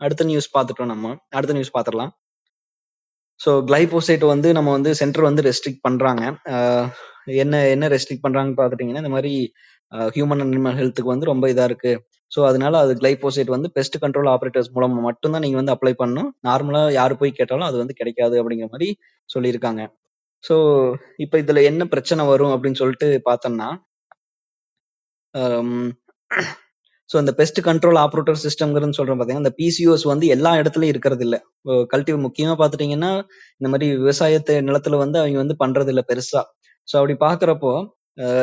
அடுத்த 0.00 0.24
நியூஸ் 0.30 0.48
பார்த்துட்டோம் 0.56 0.92
நம்ம. 0.94 1.14
அடுத்த 1.38 1.54
நியூஸ் 1.56 1.74
பார்த்துடலாம். 1.76 2.12
ஸோ 3.40 3.50
கிளைபோசைட் 3.68 4.24
வந்து 4.32 4.48
நம்ம 4.56 4.72
வந்து 4.76 4.90
சென்டர் 5.00 5.28
வந்து 5.28 5.42
ரெஸ்ட்ரிக்ட் 5.48 5.84
பண்ணுறாங்க 5.86 6.22
என்ன 7.42 7.60
என்ன 7.74 7.88
ரெஸ்ட்ரிக்ட் 7.94 8.24
பண்ணுறாங்கன்னு 8.24 8.58
பார்த்துட்டிங்கன்னா 8.58 9.02
இந்த 9.04 9.12
மாதிரி 9.16 9.32
ஹியூமன் 10.16 10.42
அனிமல் 10.44 10.76
ஹெல்த்துக்கு 10.78 11.12
வந்து 11.12 11.30
ரொம்ப 11.30 11.44
இதாக 11.52 11.68
இருக்குது 11.70 12.00
ஸோ 12.32 12.40
அதனால 12.50 12.78
அது 12.84 12.92
கிளைபோசைட் 13.00 13.50
வந்து 13.54 13.68
பெஸ்ட் 13.76 13.96
கண்ட்ரோல் 14.04 14.30
ஆப்ரேட்டர்ஸ் 14.34 14.70
மூலம் 14.74 14.94
மட்டும்தான் 15.08 15.44
நீங்கள் 15.44 15.60
வந்து 15.60 15.74
அப்ளை 15.74 15.92
பண்ணணும். 16.02 16.30
நார்மலாக 16.48 16.94
யார் 16.98 17.18
போய் 17.20 17.36
கேட்டாலும் 17.38 17.68
அது 17.68 17.76
வந்து 17.82 17.98
கிடைக்காது 18.00 18.36
அப்படிங்கிற 18.40 18.68
மாதிரி 18.74 18.88
சொல்லியிருக்காங்க. 19.28 19.82
ஸோ 20.44 20.54
இப்போ 21.24 21.36
இதில் 21.42 21.66
என்ன 21.70 21.82
பிரச்சனை 21.94 22.22
வரும் 22.32 22.54
அப்படின்னு 22.54 22.80
சொல்லிட்டு 22.82 23.08
பார்த்தோம்னா 23.30 23.68
ஸோ 27.10 27.16
இந்த 27.18 27.32
பெஸ்ட் 27.32 27.58
கண்ட்ரோல் 27.60 27.98
ஆப்ரேட்டர் 28.02 28.38
சிஸ்டம்ங்கிறது 28.44 28.98
சொல்கிறோம் 28.98 29.18
பார்த்தீங்கன்னா 29.18 29.44
இந்த 29.44 29.54
பிசிஓஸ் 29.60 30.04
வந்து 30.12 30.26
எல்லா 30.26 30.52
இடத்துலையும் 30.54 30.92
இருக்கிறது 30.94 31.24
இல்லை 31.26 31.38
கல்டிவ் 31.92 32.18
முக்கியமாக 32.18 32.56
பார்த்துட்டீங்கன்னா 32.60 33.10
இந்த 33.60 33.68
மாதிரி 33.68 33.88
விவசாயத்தை 33.96 34.56
நிலத்துல 34.68 34.98
வந்து 34.98 35.18
அவங்க 35.18 35.38
வந்து 35.38 35.56
பண்ணுறது 35.64 35.88
இல்லை 35.88 36.04
பெருசாக 36.12 36.44
ஸோ 36.88 36.94
அப்படி 37.00 37.16
பார்க்குறப்போ 37.26 37.72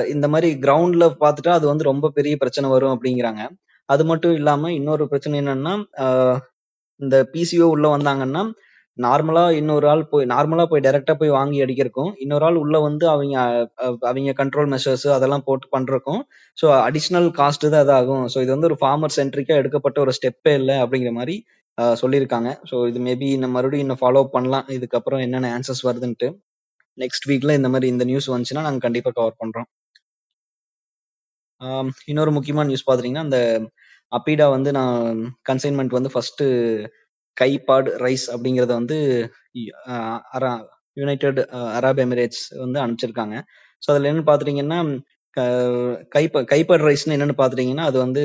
இந்த 0.08 0.26
மாதிரி 0.28 0.48
கிரவுண்டில் 0.60 1.08
பார்த்துட்டா 1.24 1.52
அது 1.58 1.66
வந்து 1.68 1.84
ரொம்ப 1.84 2.06
பெரிய 2.10 2.36
பிரச்சனை 2.38 2.68
வரும் 2.70 2.94
அப்படிங்கிறாங்க. 2.96 3.42
அது 3.90 4.04
மட்டும் 4.06 4.34
இல்லாமல் 4.34 4.76
இன்னொரு 4.80 5.04
பிரச்சனை 5.08 5.36
என்னன்னா 5.42 5.74
இந்த 7.00 7.18
பிசிஓ 7.34 7.68
உள்ளே 7.76 7.90
வந்தாங்கன்னா 7.90 8.42
நார்மலா 8.98 9.44
இன்னொரு 9.60 9.86
ஆள் 9.92 10.02
போய் 10.12 10.26
நார்மலா 10.32 10.64
போய் 10.72 10.84
டைரக்டா 10.86 11.14
போய் 11.20 11.32
வாங்கி 11.38 11.58
அடிக்கிறக்கும் 11.66 12.12
இன்னொரு 12.24 12.44
ஆள் 12.48 12.58
உள்ள 12.64 12.78
வந்து 12.88 13.06
அவங்க 13.14 13.36
அவங்க 14.10 14.34
கண்ட்ரோல் 14.42 14.70
மெஷர்ஸ் 14.74 15.08
அதெல்லாம் 15.18 15.46
போட்டு 15.48 15.68
பண்றக்கும். 15.76 16.22
ஸோ 16.58 16.66
அடிஷ்னல் 16.88 17.30
காஸ்ட் 17.40 17.66
தான் 17.74 17.84
இதாகும். 17.86 18.26
ஸோ 18.34 18.38
இது 18.46 18.52
வந்து 18.56 18.70
ஒரு 18.72 18.78
ஃபார்மர் 18.82 19.16
சென்ட்ரிக்கா 19.20 19.56
எடுக்கப்பட்ட 19.62 20.00
ஒரு 20.06 20.14
ஸ்டெப்பே 20.20 20.54
இல்லை 20.62 20.78
அப்படிங்கிற 20.84 21.14
மாதிரி 21.20 21.36
சொல்லியிருக்காங்க. 22.02 22.50
ஸோ 22.70 22.76
இது 22.92 23.00
மேபி 23.08 23.28
இன்னும் 23.36 23.56
மறுபடியும் 23.58 23.86
இன்னும் 23.86 24.02
ஃபாலோ 24.04 24.24
பண்ணலாம். 24.36 24.66
இதுக்கப்புறம் 24.78 25.22
என்னென்ன 25.26 25.52
ஆன்சர்ஸ் 25.58 25.84
வருதுன்ட்டு. 25.90 26.30
நெக்ஸ்ட் 26.98 27.28
வீக்ல 27.32 27.52
இந்த 27.60 27.70
மாதிரி 27.74 27.88
இந்த 27.94 28.06
நியூஸ் 28.12 28.32
வந்துச்சுன்னா 28.34 28.66
நாங்கள் 28.68 28.86
கண்டிப்பாக 28.88 29.16
கவர் 29.20 29.40
பண்றோம். 29.44 29.70
இன்னொரு 32.12 32.32
முக்கியமான 32.36 32.68
நியூஸ் 32.70 32.88
பார்த்தீங்கன்னா 32.88 33.26
அந்த 33.28 33.40
அப்பீடா 34.12 34.46
வந்து 34.56 34.70
நான் 34.78 35.20
கன்சைன்மெண்ட் 35.50 35.94
வந்து 35.98 36.10
ஃபர்ஸ்ட் 36.14 36.42
கைபாட் 37.38 37.90
ரைஸ் 38.06 38.26
அப்படிங்கறத 38.34 38.74
வந்து 38.74 38.98
யுனைடெட் 40.98 41.40
அரப் 41.80 42.02
எமிரேட்ஸ் 42.06 42.44
வந்து 42.58 42.80
அனுப்பிச்சிருக்காங்க. 42.82 43.36
ஸோ 43.84 43.90
அதுல 43.94 44.10
என்னன்னு 44.10 44.30
பார்த்துட்டீங்கன்னா 44.30 44.80
க- 45.38 45.46
கைப்ப 46.16 46.44
கைப்பட் 46.54 46.86
ரைஸ்னு 46.88 47.16
என்னன்னு 47.18 47.38
பார்த்துட்டீங்கன்னா 47.38 47.86
அது 47.86 47.98
வந்து 48.00 48.24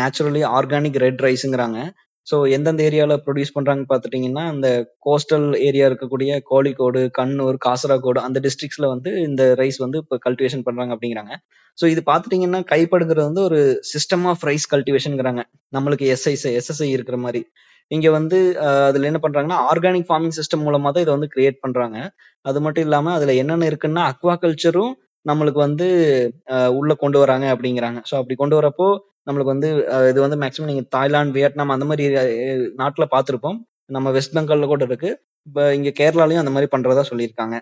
நேச்சுரலி 0.00 0.42
ஆர்கானிக் 0.58 0.98
ரெட் 1.04 1.22
ரைஸுங்கிறாங்க 1.22 1.78
ஸோ 2.26 2.36
எந்தெந்த 2.50 2.82
ஏரியாவில் 2.82 3.22
ப்ரொடியூஸ் 3.24 3.54
பண்றாங்கன்னு 3.56 3.90
பார்த்துட்டிங்கன்னா 3.90 4.44
அந்த 4.52 4.68
கோஸ்டல் 5.06 5.46
ஏரியா 5.60 5.86
இருக்கக்கூடிய 5.88 6.40
கோழிக்கோடு 6.50 7.00
கண்ணூர் 7.18 7.58
காசரகோடு 7.66 8.20
அந்த 8.20 8.40
டிஸ்ட்ரிக்ஸில் 8.40 8.86
வந்து 8.86 9.10
இந்த 9.20 9.54
ரைஸ் 9.54 9.78
வந்து 9.78 9.98
இப்போ 9.98 10.18
கல்டிவேஷன் 10.26 10.64
பண்ணுறாங்க 10.66 10.94
அப்படிங்கிறாங்க. 10.96 11.34
ஸோ 11.78 11.86
இது 11.86 12.02
பார்த்துட்டிங்கன்னா 12.06 12.60
கைப்படுங்கிறது 12.72 13.28
வந்து 13.28 13.42
ஒரு 13.42 13.60
சிஸ்டம் 13.92 14.26
ஆஃப் 14.32 14.44
ரைஸ் 14.44 14.66
கல்டிவேஷனுங்கிறாங்க 14.74 15.42
நம்மளுக்கு 15.76 16.06
எஸ்ஐ 16.14 16.34
எஸ்எஸ்ஐ 16.58 16.88
இருக்கிற 16.96 17.18
மாதிரி. 17.18 17.42
இங்க 17.90 18.08
வந்து 18.14 18.36
அஹ், 18.64 18.86
அதுல 18.88 19.08
என்ன 19.10 19.20
பண்றாங்கன்னா 19.22 19.58
ஆர்கானிக் 19.70 20.08
ஃபார்மிங் 20.08 20.36
சிஸ்டம் 20.38 20.64
மூலமா 20.66 20.90
தான் 20.90 21.04
இதை 21.04 21.14
வந்து 21.16 21.32
கிரியேட் 21.34 21.62
பண்றாங்க. 21.64 21.96
அது 22.44 22.58
மட்டும் 22.64 22.84
இல்லாம 22.86 23.12
அதுல 23.16 23.34
என்னென்ன 23.42 23.68
இருக்குன்னா 23.70 24.04
அக்வா 24.12 24.34
கல்ச்சரும் 24.42 24.94
நம்மளுக்கு 25.26 25.60
வந்து 25.62 25.86
அஹ், 26.54 26.70
உள்ள 26.78 26.92
கொண்டு 27.02 27.18
வராங்க 27.22 27.46
அப்படிங்கிறாங்க. 27.54 28.00
ஸோ 28.08 28.16
அப்படி 28.20 28.36
கொண்டு 28.36 28.58
வரப்போ 28.58 28.88
நம்மளுக்கு 29.26 29.52
வந்து 29.52 29.68
இது 30.10 30.18
வந்து 30.24 30.38
மேக்ஸிமம் 30.40 30.70
நீங்க 30.70 30.84
தாய்லாந்து 30.94 31.36
வியட்நாம் 31.36 31.74
அந்த 31.74 31.86
மாதிரி 31.90 32.04
நாட்டில் 32.08 33.06
பார்த்துருப்போம். 33.06 33.14
பார்த்திருப்போம் 33.14 33.58
நம்ம 33.90 34.10
வெஸ்ட் 34.16 34.34
பெங்கால்ல 34.36 34.66
கூட 34.68 34.84
இருக்கு. 34.88 35.10
இப்போ 35.46 35.62
இங்க 35.78 35.90
கேரளாலயும் 35.98 36.42
அந்த 36.42 36.52
மாதிரி 36.54 36.68
பண்றதா 36.74 37.04
சொல்லியிருக்காங்க. 37.08 37.56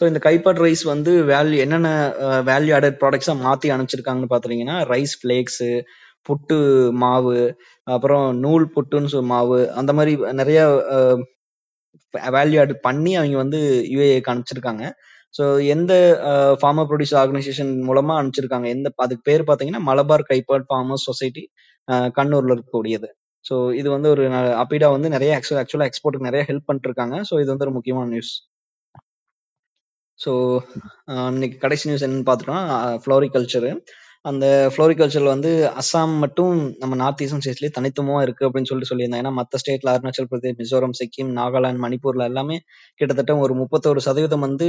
ஸோ 0.00 0.10
இந்த 0.10 0.20
கைப்பட் 0.20 0.60
ரைஸ் 0.62 0.82
வந்து 0.88 1.12
வேல்யூ 1.28 1.58
என்னென்ன 1.64 1.88
வேல்யூ 2.48 2.72
ஆடட் 2.76 2.98
ப்ராடக்ட்ஸா 3.00 3.34
மாத்தி 3.42 3.68
அனுப்பிச்சிருக்காங்கன்னு 3.74 4.32
பார்த்தீங்கன்னா, 4.32 4.76
ரைஸ் 4.92 5.14
ஃப்ளேக்ஸு 5.20 5.68
புட்டு 6.26 6.56
மாவு 7.00 7.34
அப்புறம் 7.86 8.26
நூல் 8.44 8.64
புட்டுன்னு 8.74 9.10
சொல் 9.14 9.30
மாவு 9.32 9.58
அந்த 9.80 9.90
மாதிரி 9.98 10.12
நிறைய 10.40 10.60
வேல்யூ 12.36 12.58
ஆட் 12.62 12.74
பண்ணி 12.86 13.12
அவங்க 13.20 13.36
வந்து 13.42 13.60
யூஏக்கு 13.94 14.30
அனுப்பிச்சிருக்காங்க. 14.32 14.84
ஸோ 15.34 15.44
எந்த 15.74 15.92
ஃபார்மர் 16.60 16.88
ப்ரொடியூஸ் 16.90 17.14
ஆர்கனைசேஷன் 17.22 17.72
மூலமா 17.88 18.14
அனுப்பிச்சிருக்காங்க? 18.20 18.66
எந்த 18.76 18.88
அதுக்கு 19.04 19.26
பேர் 19.28 19.44
பார்த்தீங்கன்னா 19.48 19.82
மலபார் 19.90 20.24
கைப்பாட் 20.30 20.66
ஃபார்மர்ஸ் 20.70 21.06
சொசைட்டி 21.10 21.44
கண்ணூர்ல 22.18 22.54
இருக்கக்கூடியது. 22.56 23.08
ஸோ 23.44 23.54
இது 23.80 23.88
வந்து 23.96 24.08
ஒரு 24.14 24.24
அப்பீடா 24.62 24.88
வந்து 24.96 25.08
நிறைய 25.16 25.30
ஆக்சுவலாக 25.38 25.88
எக்ஸ்போர்ட்டுக்கு 25.90 26.28
நிறைய 26.30 26.42
ஹெல்ப் 26.50 26.68
பண்ணிருக்காங்க. 26.70 27.16
ஸோ 27.30 27.34
இது 27.42 27.50
வந்து 27.54 27.66
ஒரு 27.68 27.76
முக்கியமான 27.78 28.08
நியூஸ் 28.14 28.32
ஸோ 30.20 30.32
இன்னைக்கு 31.32 31.56
கடைசி 31.64 31.84
நியூஸ் 31.88 32.04
என்னன்னு 32.06 32.26
பார்த்துட்டோம்னா 32.28 32.64
ஃப்ளோரிகல்ச்சரு 33.04 33.70
அந்த 34.24 34.44
ஃப்ளோரிகல்ச்சர்ல 34.72 35.30
வந்து 35.32 35.50
அஸ்ஸாம் 35.80 36.12
மட்டும் 36.22 36.52
நம்ம 36.82 36.94
நார்த் 37.00 37.22
ஈஸ்டர்ன் 37.24 37.42
ஸ்டேட்ஸ்லேயே 37.44 37.72
தனித்துவமா 37.76 38.20
இருக்கு 38.26 38.44
அப்படின்னு 38.46 38.68
சொல்லிட்டு 38.70 38.90
சொல்லியிருந்தாங்க. 38.90 39.22
ஏன்னா 39.22 39.32
மற்ற 39.38 39.58
ஸ்டேட்ல 39.62 39.92
அருணாச்சல் 39.94 40.28
பிரதேஷ் 40.30 40.56
மிசோரம் 40.60 40.94
சிக்கிம் 40.98 41.32
நாகாலாந்து 41.38 41.82
மணிப்பூர்ல 41.84 42.28
எல்லாமே 42.30 42.56
கிட்டத்தட்ட 43.00 43.34
ஒரு 43.44 43.54
முப்பத்தோரு 43.60 44.02
சதவீதம் 44.06 44.44
வந்து 44.46 44.66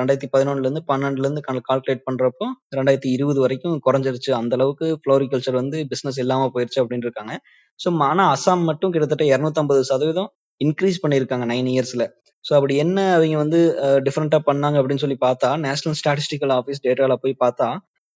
ரெண்டாயிரத்தி 0.00 0.28
பதினொன்னுல 0.34 0.66
இருந்து 0.66 0.82
பன்னெண்டுல 0.90 1.26
இருந்து 1.26 1.44
கால்குலேட் 1.68 2.04
பண்றப்போ 2.08 2.48
ரெண்டாயிரத்தி 2.78 3.12
இருபது 3.16 3.40
வரைக்கும் 3.44 3.78
குறைஞ்சிருச்சு. 3.86 4.30
அந்த 4.40 4.54
அளவுக்கு 4.58 4.88
ஃப்ளோரிகல்ச்சர் 5.02 5.60
வந்து 5.62 5.78
பிசினஸ் 5.92 6.20
இல்லாம 6.24 6.50
போயிருச்சு 6.56 6.80
அப்படின்னு 6.82 7.06
இருக்காங்க. 7.08 7.34
ஸோ 7.80 7.90
ஆனா 8.10 8.24
அஸ்ஸாம் 8.34 8.64
மட்டும் 8.70 8.92
கிட்டத்தட்ட 8.96 9.26
250 9.34 9.84
சதவீதம் 9.92 10.30
இன்க்ரீஸ் 10.60 11.02
பண்ணியிருக்காங்க 11.04 11.44
நைன் 11.52 11.70
இயர்ஸ்ல 11.74 12.04
ஸோ 12.44 12.52
அப்படி 12.58 12.74
என்ன 12.82 12.98
அவங்க 13.14 13.38
வந்து 13.44 13.58
டிஃப்ரெண்ட்டாக 14.06 14.42
பண்ணாங்க 14.48 14.76
அப்படின்னு 14.80 15.02
சொல்லி 15.04 15.16
பார்த்தா 15.24 15.48
நேஷனல் 15.64 15.96
ஸ்டாட்டிஸ்டிக்கல் 16.00 16.52
ஆஃபீஸ் 16.58 16.82
டேட்டாவில் 16.86 17.22
போய் 17.24 17.42
பார்த்தா 17.44 17.68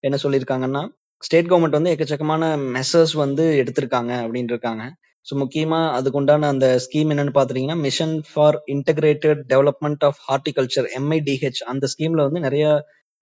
என்ன 0.05 0.17
சொல்லியிருக்காங்கன்னா 0.23 0.81
ஸ்டேட் 1.23 1.49
கவர்மெண்ட் 1.49 1.77
வந்து 1.79 1.91
எக்கச்சக்கமான 1.91 2.43
மெசர்ஸ் 2.71 3.13
வந்து 3.15 3.43
எடுத்திருக்காங்க 3.61 4.11
அப்படின்னு 4.23 4.53
இருக்காங்க 4.53 4.83
ஸோ 5.25 5.35
முக்கியமா 5.35 5.79
அதுக்குண்டான 5.97 6.47
அந்த 6.47 6.67
ஸ்கீம் 6.79 7.11
என்னன்னு 7.11 7.37
பாத்தீங்கன்னா 7.37 7.77
mission 7.77 8.15
for 8.29 8.57
integrated 8.67 9.39
development 9.49 10.03
of 10.03 10.19
horticulture 10.27 10.87
MIDH 10.99 11.61
அந்த 11.63 11.85
ஸ்கீம்ல 11.87 12.25
வந்து 12.25 12.39
நிறைய 12.39 12.65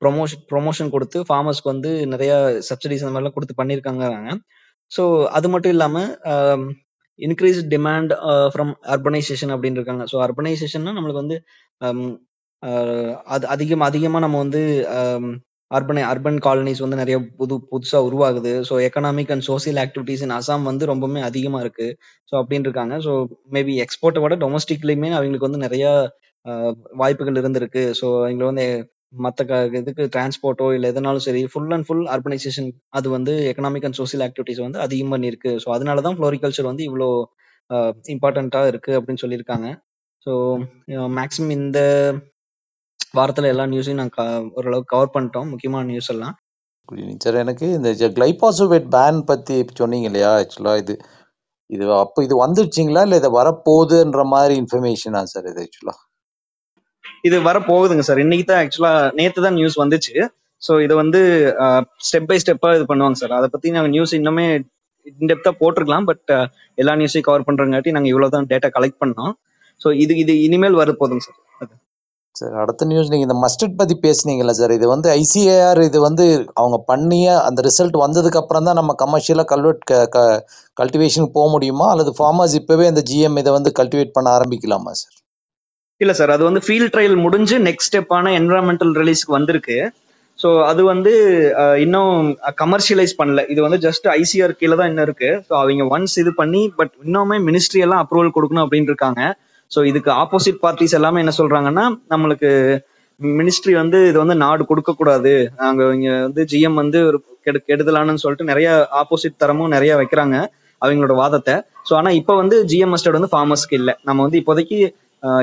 ப்ரொமோஷன் 0.01 0.41
ப்ரொமோஷன் 0.49 0.89
கொடுத்து 0.89 1.19
ஃபார்மர்ஸ்க்கு 1.19 1.71
வந்து 1.71 1.91
நிறைய 2.05 2.31
சப்சிடிஸ் 2.69 3.03
அந்த 3.03 3.13
மாதிரிலாம் 3.13 3.33
கொடுத்து 3.33 3.59
பண்ணியிருக்காங்க 3.61 4.35
ஸோ 4.91 5.03
அது 5.29 5.47
மட்டும் 5.49 5.73
இல்லாம 5.73 5.97
இன்க்ரீஸ் 7.19 7.59
டிமாண்ட் 7.67 8.11
ஃப்ரம் 8.53 8.73
அர்பனைசேஷன் 8.85 9.53
அப்படின்னு 9.53 9.79
இருக்காங்க 9.79 10.05
ஸோ 10.11 10.17
அர்பனைசேஷன்னா 10.17 10.93
நம்மளுக்கு 10.97 11.23
வந்து 11.23 11.37
அது 13.27 13.45
அதிகம் 13.47 13.81
அதிகமா 13.81 14.19
நம்ம 14.19 14.37
வந்து 14.37 14.61
அர்பன் 15.77 15.99
அர்பன் 16.11 16.39
காலனிஸ் 16.45 16.83
வந்து 16.85 16.99
நிறைய 17.01 17.17
புது 17.39 17.55
புதுசா 17.71 17.99
உருவாகுது. 18.07 18.51
So 18.69 18.73
economic 18.87 19.31
and 19.35 19.45
social 19.49 19.79
activities 19.83 20.23
in 20.25 20.35
Assam 20.39 20.65
வந்து 20.69 20.85
ரொம்பவுமே 20.91 21.21
அதிகமா 21.29 21.59
இருக்கு. 21.65 21.87
ஸோ 22.29 22.33
அப்படின்னு 22.41 22.67
இருக்காங்க. 22.69 22.95
ஸோ 23.05 23.13
மேபி 23.57 23.75
எக்ஸ்போர்ட்டை 23.85 24.23
விட 24.25 24.37
டொமஸ்டிக்லயுமே 24.43 25.11
அவங்களுக்கு 25.17 25.49
வந்து 25.49 25.63
நிறைய 25.65 25.85
வாய்ப்புகள் 27.01 27.39
இருந்திருக்கு. 27.41 27.83
ஸோ 27.99 28.07
அவங்களை 28.25 28.47
வந்து 28.51 28.65
மற்ற 29.25 29.41
க 29.49 29.55
இதுக்கு 29.79 30.03
டிரான்ஸ்போர்ட்டோ 30.13 30.67
இல்லை 30.75 30.87
எதனாலும் 30.91 31.25
சரி 31.25 31.41
ஃபுல் 31.51 31.73
அண்ட் 31.75 31.85
ஃபுல் 31.87 32.05
அர்பனைசேஷன் 32.13 32.69
அது 32.97 33.07
வந்து 33.15 33.33
எக்கனாமிக் 33.51 33.85
அண்ட் 33.87 33.97
சோசியல் 33.99 34.23
ஆக்டிவிட்டிஸ் 34.27 34.61
வந்து 34.65 34.79
அதிகம் 34.85 35.11
பண்ணியிருக்கு 35.13 35.51
ஸோ 35.63 35.67
அதனால 35.75 36.01
தான் 36.05 36.15
ஃப்ளோரிகல்ச்சர் 36.19 36.69
வந்து 36.69 36.83
இவ்வளோ 36.89 37.09
இம்பார்ட்டண்ட்டாக 38.13 38.71
இருக்கு 38.71 38.91
அப்படின்னு 38.99 39.23
சொல்லியிருக்காங்க. 39.23 39.67
ஸோ 40.25 40.33
மேக்ஸிமம் 41.19 41.55
இந்த 41.59 41.79
வாரத்தில் 43.13 43.51
எல்லா 43.51 43.65
நியூஸையும் 43.65 43.99
நான் 44.01 44.15
க- 44.15 44.23
ஓரளவுக்கு 44.57 44.91
கவர் 44.93 45.13
பண்ணிட்டோம். 45.15 45.49
முக்கியமான 45.49 45.83
நியூஸ் 45.85 46.11
எல்லாம். 46.13 46.35
சார் 47.23 47.35
எனக்கு 47.41 47.65
இந்த 47.77 47.89
கிளைபாசோவேட் 48.15 48.87
பேன் 48.95 49.19
பத்தி 49.29 49.55
சொன்னீங்க 49.81 50.07
இல்லையா? 50.09 50.31
ஆக்சுவலா 50.39 50.73
இது 50.81 50.93
இது 51.69 51.85
அப்போ 51.99 52.19
இது 52.23 52.35
வந்துருச்சுங்களா? 52.43 53.01
இல்லை 53.07 53.17
இதை 53.21 53.29
வரப்போகுதுன்ற 53.39 54.23
மாதிரி 54.33 54.55
இன்ஃபர்மேஷனா 54.61 55.21
சார் 55.33 55.47
இது 55.51 55.61
ஆக்சுவலா 55.65 55.95
இது 57.27 57.37
வர 57.41 57.57
போகுதுங்க 57.69 58.03
சார் 58.07 58.21
இன்னைக்கு 58.23 58.45
தான் 58.45 58.61
ஆக்சுவலா 58.63 58.91
நேத்து 59.19 59.45
தான் 59.45 59.57
நியூஸ் 59.59 59.77
வந்துச்சு. 59.83 60.13
ஸோ 60.61 60.73
இதை 60.85 60.95
வந்து 61.01 61.19
ஸ்டெப் 62.07 62.27
பை 62.29 62.37
ஸ்டெப்பா 62.43 62.69
இது 62.77 62.85
பண்ணுவாங்க 62.91 63.17
சார் 63.21 63.37
அதை 63.39 63.47
பத்தி 63.53 63.75
நாங்கள் 63.75 63.93
நியூஸ் 63.95 64.13
இன்னுமே 64.19 64.45
இன்டெப்தா 65.21 65.51
போட்டிருக்கலாம். 65.61 66.07
பட் 66.11 66.31
எல்லா 66.77 66.93
நியூஸையும் 67.01 67.27
கவர் 67.29 67.47
பண்றங்காட்டி 67.49 67.95
நாங்கள் 67.95 68.13
இவ்வளவுதான் 68.13 68.49
டேட்டா 68.51 68.69
கலெக்ட் 68.77 69.01
பண்ணோம். 69.03 69.33
ஸோ 69.81 69.89
இது 70.03 70.13
இது 70.17 70.33
இனிமேல் 70.41 70.79
வர 70.81 70.91
போதுங்க 71.01 71.23
சார் 71.27 71.39
சார் 72.39 72.53
அடுத்த 72.61 72.85
நியூஸ் 72.89 73.09
நீங்க 73.11 73.25
இந்த 73.27 73.37
மஸ்டர்ட் 73.43 73.79
பத்தி 73.79 73.95
பேசுனீங்கல்ல 74.05 74.53
சார் 74.59 74.71
இது 74.75 74.85
வந்து 74.93 75.07
ஐசிஏஆர் 75.21 75.81
இது 75.87 75.99
வந்து 76.05 76.25
அவங்க 76.59 76.77
பண்ணிய 76.91 77.25
அந்த 77.47 77.59
ரிசல்ட் 77.67 77.97
வந்ததுக்கு 78.03 78.39
அப்புறம் 78.41 78.67
தான் 78.67 78.79
நம்ம 78.79 78.95
கமர்ஷியலா 79.03 79.45
கல்வெட் 79.51 79.83
கல்டிவேஷனுக்கு 80.79 81.37
போக 81.39 81.49
முடியுமா? 81.55 81.87
அல்லது 81.93 82.13
ஃபார்மர்ஸ் 82.19 82.55
இப்பவே 82.61 82.87
இந்த 82.91 83.03
ஜிஎம் 83.09 83.37
இதை 83.41 83.53
வந்து 83.57 83.71
கல்டிவேட் 83.79 84.15
பண்ண 84.17 84.29
ஆரம்பிக்கலாமா 84.37 84.93
சார் 85.01 85.13
இல்ல 86.01 86.13
சார் 86.19 86.33
அது 86.35 86.43
வந்து 86.49 86.61
ஃபீல்ட் 86.65 86.93
ட்ரையல் 86.93 87.17
முடிஞ்சு 87.25 87.57
நெக்ஸ்ட் 87.67 87.89
ஸ்டெப்பான 87.91 88.31
என்வரான்மெண்டல் 88.39 88.93
ரிலீஸ்க்கு 89.01 89.37
வந்திருக்கு. 89.37 89.77
ஸோ 90.39 90.49
அது 90.69 90.81
வந்து 90.91 91.11
இன்னும் 91.83 92.13
கமர்ஷியலைஸ் 92.61 93.13
பண்ணல. 93.19 93.41
இது 93.53 93.59
வந்து 93.65 93.79
ஜஸ்ட் 93.85 94.07
ஐசிஆர் 94.19 94.57
கீழே 94.59 94.75
தான் 94.79 94.89
இன்னும் 94.91 95.07
இருக்கு. 95.07 95.29
ஸோ 95.47 95.53
அவங்க 95.61 95.85
ஒன்ஸ் 95.95 96.15
இது 96.23 96.31
பண்ணி 96.41 96.61
பட் 96.79 96.93
இன்னுமே 97.05 97.37
மினிஸ்ட்ரி 97.49 97.81
எல்லாம் 97.87 98.01
அப்ரூவல் 98.03 98.35
கொடுக்கணும் 98.37 98.65
அப்படின்னு 98.65 98.91
இருக்காங்க. 98.91 99.21
ஸோ 99.73 99.79
இதுக்கு 99.91 100.11
ஆப்போசிட் 100.23 100.59
பார்ட்டிஸ் 100.63 100.97
எல்லாமே 100.99 101.21
என்ன 101.23 101.33
சொல்றாங்கன்னா 101.37 101.85
நம்மளுக்கு 102.13 102.49
மினிஸ்ட்ரி 103.39 103.73
வந்து 103.73 103.99
இது 104.09 104.17
வந்து 104.23 104.35
நாடு 104.35 104.63
கொடுக்க 104.65 104.91
கூடாது 104.93 105.31
நாங்க 105.61 105.81
இங்க 105.95 106.09
வந்து 106.27 106.41
ஜிஎம் 106.51 106.79
வந்து 106.81 106.99
ஒரு 107.09 107.17
கெடு 107.45 107.59
கெடுதலானு 107.69 108.23
சொல்லிட்டு 108.23 108.49
நிறைய 108.51 108.67
ஆப்போசிட் 109.01 109.41
தரமும் 109.43 109.73
நிறைய 109.75 109.93
வைக்கிறாங்க 110.01 110.35
அவங்களோட 110.81 111.13
வாதத்தை. 111.21 111.55
ஸோ 111.89 111.93
ஆனா 111.95 112.09
இப்போ 112.19 112.33
வந்து 112.35 112.55
ஜிஎம் 112.71 112.91
மஸ்டர்ட் 112.93 113.17
வந்து 113.19 113.31
ஃபார்மர்ஸ்க்கு 113.33 113.75
இல்லை. 113.81 113.93
நம்ம 114.07 114.19
வந்து 114.21 114.39
இப்போதைக்கு 114.41 114.77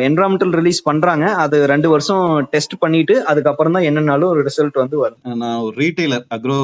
என்வரான்மெண்டல் 0.07 0.55
ரிலீஸ் 0.59 0.81
பண்றாங்க. 0.88 1.27
அது 1.43 1.57
ரெண்டு 1.73 1.88
வருஷம் 1.93 2.25
டெஸ்ட் 2.53 2.75
பண்ணிட்டு 2.83 3.14
அதுக்கப்புறம் 3.31 3.77
தான் 3.77 3.87
என்னன்னாலும் 3.90 4.31
ஒரு 4.33 4.40
ரிசல்ட் 4.49 4.77
வந்து 4.83 4.97
வரும். 5.03 5.21
நான் 5.43 5.62
ஒரு 5.66 5.75
ரீட்டைலர் 5.83 6.25
அக்ரோ 6.37 6.59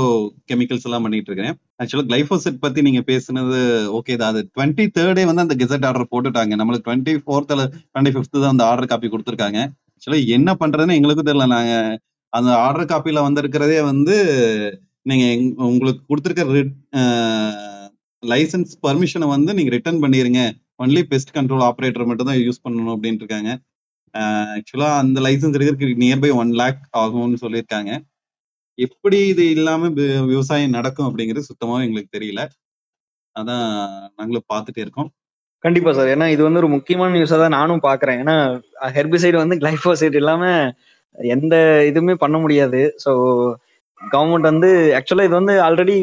கெமிக்கல்ஸ் 0.51 0.87
எல்லாம் 0.89 1.05
பண்ணிட்டு 1.07 1.31
இருக்கேன். 1.31 1.55
ஆக்சுவலா 1.83 2.07
கிளைஃபோசெட் 2.11 2.59
பத்தி 2.65 2.83
நீங்க 2.89 3.03
பேசுனது 3.11 3.61
ஓகே 3.99 4.17
தான். 4.23 4.33
அது 4.35 4.43
டுவெண்ட்டி 4.55 4.87
தேர்டே 4.99 5.25
வந்து 5.31 5.45
அந்த 5.47 5.57
கெசட் 5.63 5.87
ஆர்டர் 5.91 6.13
போட்டுட்டாங்க. 6.15 6.59
நம்மளுக்கு 6.63 6.87
டுவெண்ட்டி 6.89 7.15
ஃபோர்த் 7.25 7.55
டுவெண்ட்டி 7.55 8.15
ஃபிஃப்த் 8.17 8.43
தான் 8.43 8.55
அந்த 8.55 8.67
ஆர்டர் 8.71 8.91
காப்பி 8.93 9.11
கொடுத்துருக்காங்க. 9.15 9.61
ஆக்சுவலா 9.97 10.21
என்ன 10.39 10.57
பண்றதுன்னு 10.65 10.99
எங்களுக்கும் 11.01 11.31
தெரியல. 11.31 11.49
நாங்க 11.57 11.73
அந்த 12.33 12.51
ஆர்டர் 12.67 12.91
காப்பியில 12.93 13.27
வந்திருக்கிறதே 13.29 13.81
வந்து 13.91 14.17
நீங்க 15.11 15.25
உங்களுக்கு 15.71 16.03
கொடுத்துருக்க 16.11 16.45
லைசன்ஸ் 18.23 18.73
பர்மிஷனை 18.85 19.27
வந்து 19.35 19.51
நீங்க 19.57 19.71
ரிட்டர்ன் 19.75 20.01
பண்ணிருங்க. 20.05 20.43
ஒன்லி 20.83 21.03
பெஸ்ட் 21.13 21.35
கண்ட்ரோல் 21.37 21.65
ஆப்ரேட்டர் 21.69 22.09
மட்டும் 22.11 22.29
தான் 22.31 22.41
யூஸ் 22.47 22.63
பண்ணணும் 22.65 22.95
அப்படின்ட்டு 22.95 23.25
இருக்காங்க. 23.25 23.51
ஆக்சுவலா 24.59 24.91
அந்த 25.03 25.19
லைசன்ஸ் 25.27 25.57
எடுக்கிறதுக்கு 25.57 26.03
நியர்பை 26.05 26.31
ஒன் 26.41 26.53
லேக் 26.61 26.83
ஆகும்னு 27.03 27.43
சொல்லியிருக்காங்க. 27.45 27.91
எப்படி 28.79 29.19
இது 29.33 29.45
இல்லாம 29.57 29.89
விவசாயம் 30.33 30.77
நடக்கும் 30.79 31.09
அப்படிங்கிறது 31.09 31.49
சுத்தமாவே 31.51 31.85
எங்களுக்கு 31.87 32.17
தெரியல. 32.17 32.43
அதான் 33.37 33.67
நாங்களும் 34.19 34.51
பார்த்துட்டே 34.53 34.83
இருக்கோம். 34.85 35.09
கண்டிப்பா 35.65 35.91
சார். 35.99 36.11
ஏன்னா 36.15 36.27
இது 36.35 36.43
வந்து 36.47 36.61
ஒரு 36.63 36.71
முக்கியமான 36.75 37.15
நியூஸா 37.17 37.37
தான் 37.43 37.57
நானும் 37.59 37.87
பாக்குறேன் 37.87 38.19
ஏன்னா 38.23 38.37
ஹெர்பிசைடு 38.97 39.37
வந்து 39.43 39.57
கிளைஃபோசைட் 39.63 40.19
இல்லாம 40.21 40.43
எந்த 41.35 41.55
இதுவுமே 41.91 42.15
பண்ண 42.25 42.37
முடியாது. 42.45 42.81
ஸோ 43.05 43.13
கவர்மெண்ட் 44.01 44.49
வந்து 44.53 44.71
ஆக்சுவலா 44.99 45.27
இது 45.29 45.37
வந்து 45.41 45.55
ஆல்ரெடி 45.67 45.97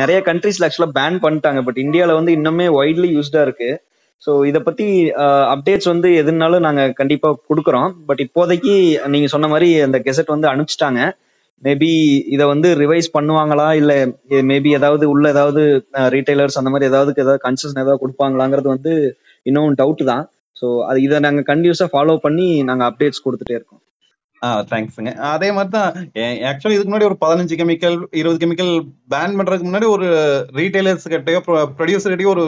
நிறைய 0.00 0.18
கண்ட்ரீஸ்ல 0.28 0.66
ஆக்சுவலா 0.68 0.94
பேன் 0.98 1.18
பண்ணிட்டாங்க. 1.24 1.60
பட் 1.66 1.80
இந்தியாவில் 1.84 2.18
வந்து 2.18 2.34
இன்னுமே 2.38 2.66
வைட்லி 2.78 3.10
யூஸ்டா 3.16 3.42
இருக்கு. 3.46 3.70
ஸோ 4.24 4.32
இதை 4.50 4.60
பத்தி 4.68 4.86
அப்டேட்ஸ் 5.54 5.92
வந்து 5.92 6.08
எதுனாலும் 6.20 6.64
நாங்க 6.66 6.82
கண்டிப்பா 7.00 7.28
கொடுக்குறோம். 7.50 7.90
பட் 8.08 8.22
இப்போதைக்கு 8.26 8.74
நீங்க 9.14 9.28
சொன்ன 9.34 9.48
மாதிரி 9.52 9.68
அந்த 9.86 9.98
கெசட் 10.06 10.34
வந்து 10.34 10.50
அனுப்பிச்சிட்டாங்க 10.52 11.00
மேபி 11.62 11.90
இதை 12.34 12.44
வந்து 12.52 12.68
ரிவைஸ் 12.82 13.08
பண்ணுவாங்களா? 13.16 13.68
இல்ல 13.80 13.92
மேபி 14.50 14.70
ஏதாவது 14.78 15.04
உள்ள 15.12 15.26
ஏதாவது 15.34 15.62
ரீட்டைலர்ஸ் 16.14 16.58
அந்த 16.60 16.70
மாதிரி 16.72 16.90
ஏதாவது 16.90 17.12
ஏதாவது 17.24 17.44
கன்செஷன் 17.46 17.82
ஏதாவது 17.84 18.02
கொடுப்பாங்களாங்கிறது 18.04 18.68
வந்து 18.74 18.92
இன்னும் 19.46 19.78
டவுட் 19.82 20.02
தான். 20.12 20.24
ஸோ 20.60 20.66
அது 20.88 20.98
இதை 21.06 21.16
நாங்கள் 21.26 21.48
கண்டினியூஸாக 21.50 21.90
ஃபாலோ 21.94 22.16
பண்ணி 22.26 22.48
நாங்கள் 22.70 22.88
அப்டேட்ஸ் 22.90 23.24
கொடுத்துட்டே 23.26 23.56
இருக்கோம். 23.58 23.82
ஆ 24.42 24.48
தேங்க்ஸுங்க 24.70 25.12
அதே 25.32 25.48
மாதிரி 25.56 25.70
தான் 25.74 25.90
ஆக்சுவலி 26.50 26.74
இதுக்கு 26.76 26.90
முன்னாடி 26.90 27.08
ஒரு 27.10 27.16
பதினஞ்சு 27.24 27.54
கெமிக்கல் 27.60 27.96
இருபது 28.20 28.40
கெமிக்கல் 28.42 28.72
பேன் 29.12 29.36
பண்றதுக்கு 29.38 29.68
முன்னாடி 29.68 29.88
ஒரு 29.94 30.08
ரீட்டைலர்ஸ் 30.58 31.06
கிட்டயோ 31.14 31.40
ப்ரொடியூசர் 31.78 32.12
கிட்டயோ 32.14 32.32
ஒரு 32.34 32.44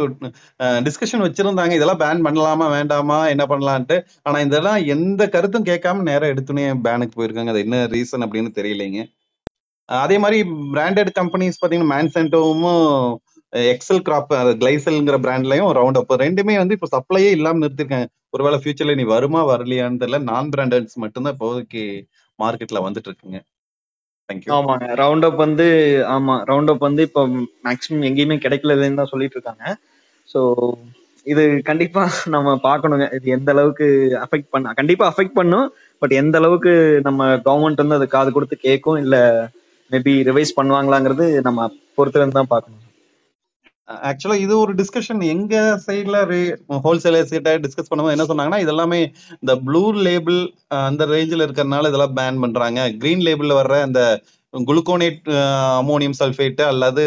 டிஸ்கஷன் 0.88 1.24
வச்சிருந்தாங்க. 1.26 1.72
இதெல்லாம் 1.78 2.02
பேன் 2.04 2.24
பண்ணலாமா 2.26 2.66
வேண்டாமா 2.76 3.18
என்ன 3.34 3.46
பண்ணலான்ட்டு. 3.52 3.98
ஆனா 4.28 4.40
இதெல்லாம் 4.48 4.80
எந்த 4.96 5.22
கருத்தும் 5.36 5.68
கேட்காம 5.70 6.04
நேராக 6.10 6.32
எடுத்துனே 6.34 6.66
பேனுக்கு 6.88 7.18
போயிருக்காங்க. 7.20 7.54
அது 7.54 7.64
என்ன 7.66 7.80
ரீசன் 7.96 8.26
அப்படின்னு 8.26 8.52
தெரியலைங்க. 8.60 9.00
அதே 9.88 10.16
மாதிரி 10.22 10.38
பிராண்டட் 10.74 11.10
கம்பெனிஸ் 11.18 11.58
பார்த்தீங்கன்னா 11.60 11.92
மேன்சென்டோவும் 11.94 12.66
எக்ஸல் 13.72 14.04
கிராப் 14.06 14.32
கிளைசல்ங்கிற 14.62 15.16
பிராண்ட்லயும் 15.24 15.70
ரவுண்ட் 15.78 16.00
அப் 16.00 16.14
ரெண்டுமே 16.24 16.54
வந்து 16.62 16.76
இப்போ 16.76 16.88
சப்ளையே 16.96 17.30
இல்லாமல் 17.36 17.62
நிறுத்திருக்காங்க. 17.64 18.06
ஒருவேளை 18.34 18.56
ஃபியூச்சர்ல 18.62 18.94
நீ 19.00 19.04
வருமா 19.14 19.42
வரலையான்னு 19.52 20.00
தெரியல. 20.02 20.18
நான் 20.30 20.50
பிராண்டட்ஸ் 20.54 21.02
மட்டும்தான் 21.04 21.34
இப்போதைக்கு 21.36 21.84
மார்க்கெட்ல 22.38 22.80
வந்துட்டு 22.86 23.10
இருக்குங்க. 23.10 23.38
ஆமாங்க. 24.56 24.86
ரவுண்ட் 25.02 25.26
அப் 25.28 25.40
வந்து 25.44 25.66
ஆமா 26.14 26.34
ரவுண்ட் 26.50 26.70
அப் 26.72 26.86
வந்து 26.88 27.02
இப்போ 27.08 27.22
மேக்ஸிமம் 27.68 28.06
எங்கேயுமே 28.10 28.36
கிடைக்கலதுன்னு 28.44 29.00
தான் 29.00 29.12
சொல்லிட்டு 29.12 29.36
இருக்காங்க. 29.38 29.64
ஸோ 30.28 30.40
இது 31.26 31.42
கண்டிப்பா 31.70 32.02
நம்ம 32.34 32.48
பார்க்கணுங்க. 32.66 33.06
இது 33.16 33.26
எந்த 33.36 33.50
அளவுக்கு 33.54 33.86
அஃபெக்ட் 34.24 34.50
பண்ண 34.54 34.72
கண்டிப்பா 34.80 35.06
அஃபெக்ட் 35.10 35.38
பண்ணும். 35.40 35.66
பட் 36.02 36.14
எந்த 36.22 36.36
அளவுக்கு 36.40 36.72
நம்ம 37.08 37.22
கவர்மெண்ட் 37.48 37.82
வந்து 37.84 37.98
அது 37.98 38.06
காது 38.16 38.30
கொடுத்து 38.36 38.56
கேட்கும் 38.68 39.00
இல்ல 39.04 39.16
மேபி 39.90 40.14
ரிவைஸ் 40.30 40.56
பண்ணுவாங்களாங்கிறது 40.58 41.26
நம்ம 41.48 41.60
பொறுத்திருந்து 41.98 42.38
தான் 42.40 42.52
பார்க்கணும். 42.54 42.77
ஆக்சுவலா 44.08 44.36
இது 44.44 44.54
ஒரு 44.62 44.72
டிஸ்கஷன் 44.80 45.20
எங்க 45.34 45.54
சைட்ல 45.84 46.16
ஹோல்சேலர்ஸ் 46.86 47.34
கிட்ட 47.34 47.52
டிஸ்கஸ் 47.64 47.90
பண்ணும்போது 47.90 48.16
என்ன 48.16 48.26
சொன்னாங்கன்னா 48.30 48.60
இதெல்லாமே 48.64 48.98
இந்த 49.42 49.54
ப்ளூ 49.66 49.82
லேபிள் 50.06 50.40
அந்த 50.88 51.04
ரேஞ்சில் 51.12 51.44
இருக்கிறதுனால 51.46 51.90
இதெல்லாம் 51.90 52.16
பேன் 52.18 52.42
பண்றாங்க. 52.44 52.80
கிரீன் 53.02 53.24
லேபிள்ல 53.28 53.54
வர்ற 53.60 53.76
அந்த 53.88 54.00
குளுக்கோனேட் 54.54 55.26
அமோனியம் 55.80 56.18
சல்ஃபேட் 56.20 56.60
அல்லது 56.72 57.02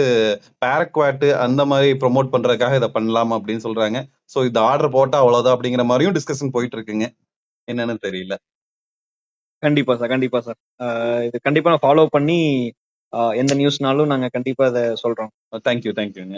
பேரக்வாட் 0.63 1.25
அந்த 1.45 1.61
மாதிரி 1.71 1.91
ப்ரோமோட் 2.01 2.33
பண்றதுக்காக 2.33 2.77
இதை 2.79 2.89
பண்ணலாம் 2.97 3.31
அப்படின்னு 3.37 3.65
சொல்றாங்க. 3.67 3.99
ஸோ 4.33 4.39
இந்த 4.49 4.59
ஆர்டர் 4.69 4.95
போட்டா 4.97 5.19
அவ்வளவுதான் 5.23 5.55
அப்படிங்கிற 5.55 5.85
மாதிரியும் 5.91 6.15
டிஸ்கஷன் 6.17 6.53
போயிட்டு 6.55 6.77
இருக்குங்க 6.77 7.07
என்னன்னு 7.67 7.95
தெரியல. 8.07 8.35
கண்டிப்பா 9.63 9.93
சார் 9.99 10.11
கண்டிப்பா 10.13 10.39
சார் 10.47 10.59
இது 11.27 11.39
கண்டிப்பா 11.47 11.71
நான் 11.73 11.85
ஃபாலோ 11.85 12.05
பண்ணி 12.15 12.37
எந்த 13.41 13.53
நியூஸ்னாலும் 13.59 14.11
நாங்க 14.13 14.27
கண்டிப்பா 14.35 14.65
அதை 14.71 14.83
சொல்றோம். 15.03 15.31
தேங்க்யூ 15.67 15.93
தேங்க்யூங்க 15.99 16.37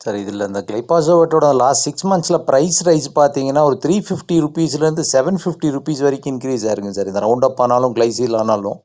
சார் 0.00 0.16
இதில் 0.20 0.46
இந்த 0.46 0.60
கிளைபாசோவேட்டோட 0.68 1.46
last 1.60 1.84
six 1.86 2.06
months 2.10 2.38
price 2.48 2.78
rise 2.88 3.08
பார்த்தீங்கன்னா 3.16 3.62
ஒரு 3.68 3.76
த்ரீ 3.84 3.96
ஃபிஃப்டி 4.06 4.36
ருபீஸ்லேருந்து 4.44 5.04
செவன் 5.12 5.40
ஃபிஃப்டி 5.42 5.68
ருபீஸ் 5.76 6.02
வரைக்கும் 6.06 6.32
இன்க்ரீஸ் 6.34 6.66
ஆயிருங்க 6.68 6.92
சார். 6.98 7.10
இந்த 7.10 7.20
ரவுண்ட் 7.26 7.46
அப் 7.48 7.60
ஆனாலும் 7.64 7.94
கிளைசீல் 7.96 8.38
ஆனாலும். 8.42 8.78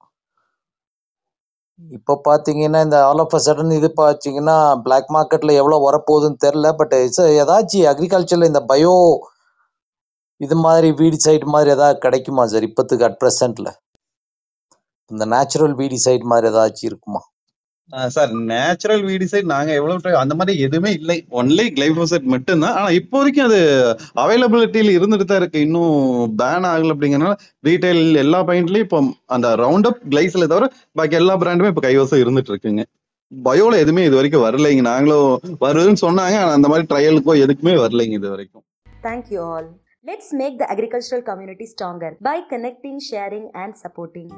இப்போ 1.79 2.13
பார்த்தீங்கன்னா 2.27 2.79
இந்த 2.87 2.97
ஆல் 3.09 3.21
ஆஃப் 3.23 3.35
அ 3.37 3.41
சடன் 3.45 3.73
இது 3.79 3.89
பார்த்தீங்கன்னா 4.01 4.55
பிளாக் 4.85 5.09
மார்க்கெட்டில் 5.15 5.59
எவ்வளோ 5.61 5.77
வரப்போகுதுன்னு 5.87 6.43
தெரில 6.45 6.67
பட் 6.81 6.93
ஏதாச்சும் 7.41 7.87
அக்ரிகல்ச்சரில் 7.91 8.49
இந்த 8.51 8.61
பயோ 8.71 8.93
இது 10.41 10.55
மாதிரி 10.65 10.89
வீடி 10.99 11.19
சைட் 11.25 11.45
மாதிரி 11.55 11.71
எதாவது 11.75 12.03
கிடைக்குமா 12.05 12.45
சார் 12.53 12.67
இப்போத்துக்கு 12.69 13.07
அட் 13.09 13.19
ப்ரெசண்ட்டில் 13.21 13.71
இந்த 15.11 15.23
நேச்சுரல் 15.35 15.75
வீடி 15.81 15.99
சைட் 16.07 16.25
மாதிரி 16.31 16.47
ஏதாச்சும் 16.51 16.89
இருக்குமா? 16.91 17.21
சார் 17.89 18.31
நேச்சுரல் 18.31 19.03
வீடிசைட் 19.03 19.43
நாங்க 19.43 19.73
எவ்வளவு 19.73 19.99
try- 20.03 20.11
அந்த 20.11 20.35
மாதிரி 20.35 20.59
எதுவுமே 20.59 20.91
இல்லை. 20.91 21.25
ஒன்லி 21.31 21.73
கிளைபோசைட் 21.73 22.21
மட்டும்தான். 22.21 22.73
ஆனா 22.73 22.89
இப்போ 22.89 23.17
வரைக்கும் 23.17 23.45
அது 23.45 23.97
அவைலபிலிட்டியில 24.15 24.67
இருந்துட்டு 24.67 25.23
தான் 25.23 25.39
இருக்கு. 25.39 25.59
இன்னும் 25.59 26.37
பேன் 26.37 26.41
ஆகல 26.41 26.93
அப்படிங்கறனால 26.93 27.33
ரீட்டைல் 27.67 28.15
எல்லா 28.15 28.43
பாயிண்ட்லயும் 28.43 28.77
இப்போ 28.77 29.03
அந்த 29.25 29.55
ரவுண்ட் 29.55 29.81
அப் 29.81 29.99
கிளைஸ்ல 30.09 30.31
தவிர 30.31 30.71
பாக்கி 30.91 31.15
எல்லா 31.15 31.37
பிராண்டுமே 31.37 31.67
இப்போ 31.67 31.87
கைவசம் 31.87 31.91
இருந்துட்டு 31.91 32.47
இருக்குங்க. 32.47 32.83
பயோல 33.43 33.73
எதுவுமே 33.73 34.03
இது 34.03 34.15
வரைக்கும் 34.15 34.43
வரலைங்க. 34.43 34.81
நாங்களும் 34.81 35.39
வருதுன்னு 35.61 35.95
சொன்னாங்க. 36.01 36.19
ஆனா 36.19 36.51
அந்த 36.51 36.67
மாதிரி 36.67 36.95
ட்ரையலுக்கோ 36.95 37.27
எதுக்குமே 37.27 37.63
வரலைங்க 37.63 38.01
இது 38.01 38.29
வரைக்கும். 38.29 38.63
Thank 39.03 39.15
you 39.29 39.37
all. 39.37 39.81
Let's 40.05 40.39
make 40.39 40.59
the 40.59 40.65
agricultural 40.65 41.21
community 41.21 41.65
stronger 41.65 42.11
by 42.23 42.35
connecting, 42.49 42.97
sharing, 43.11 43.43
and 43.53 43.73
supporting. 43.73 44.29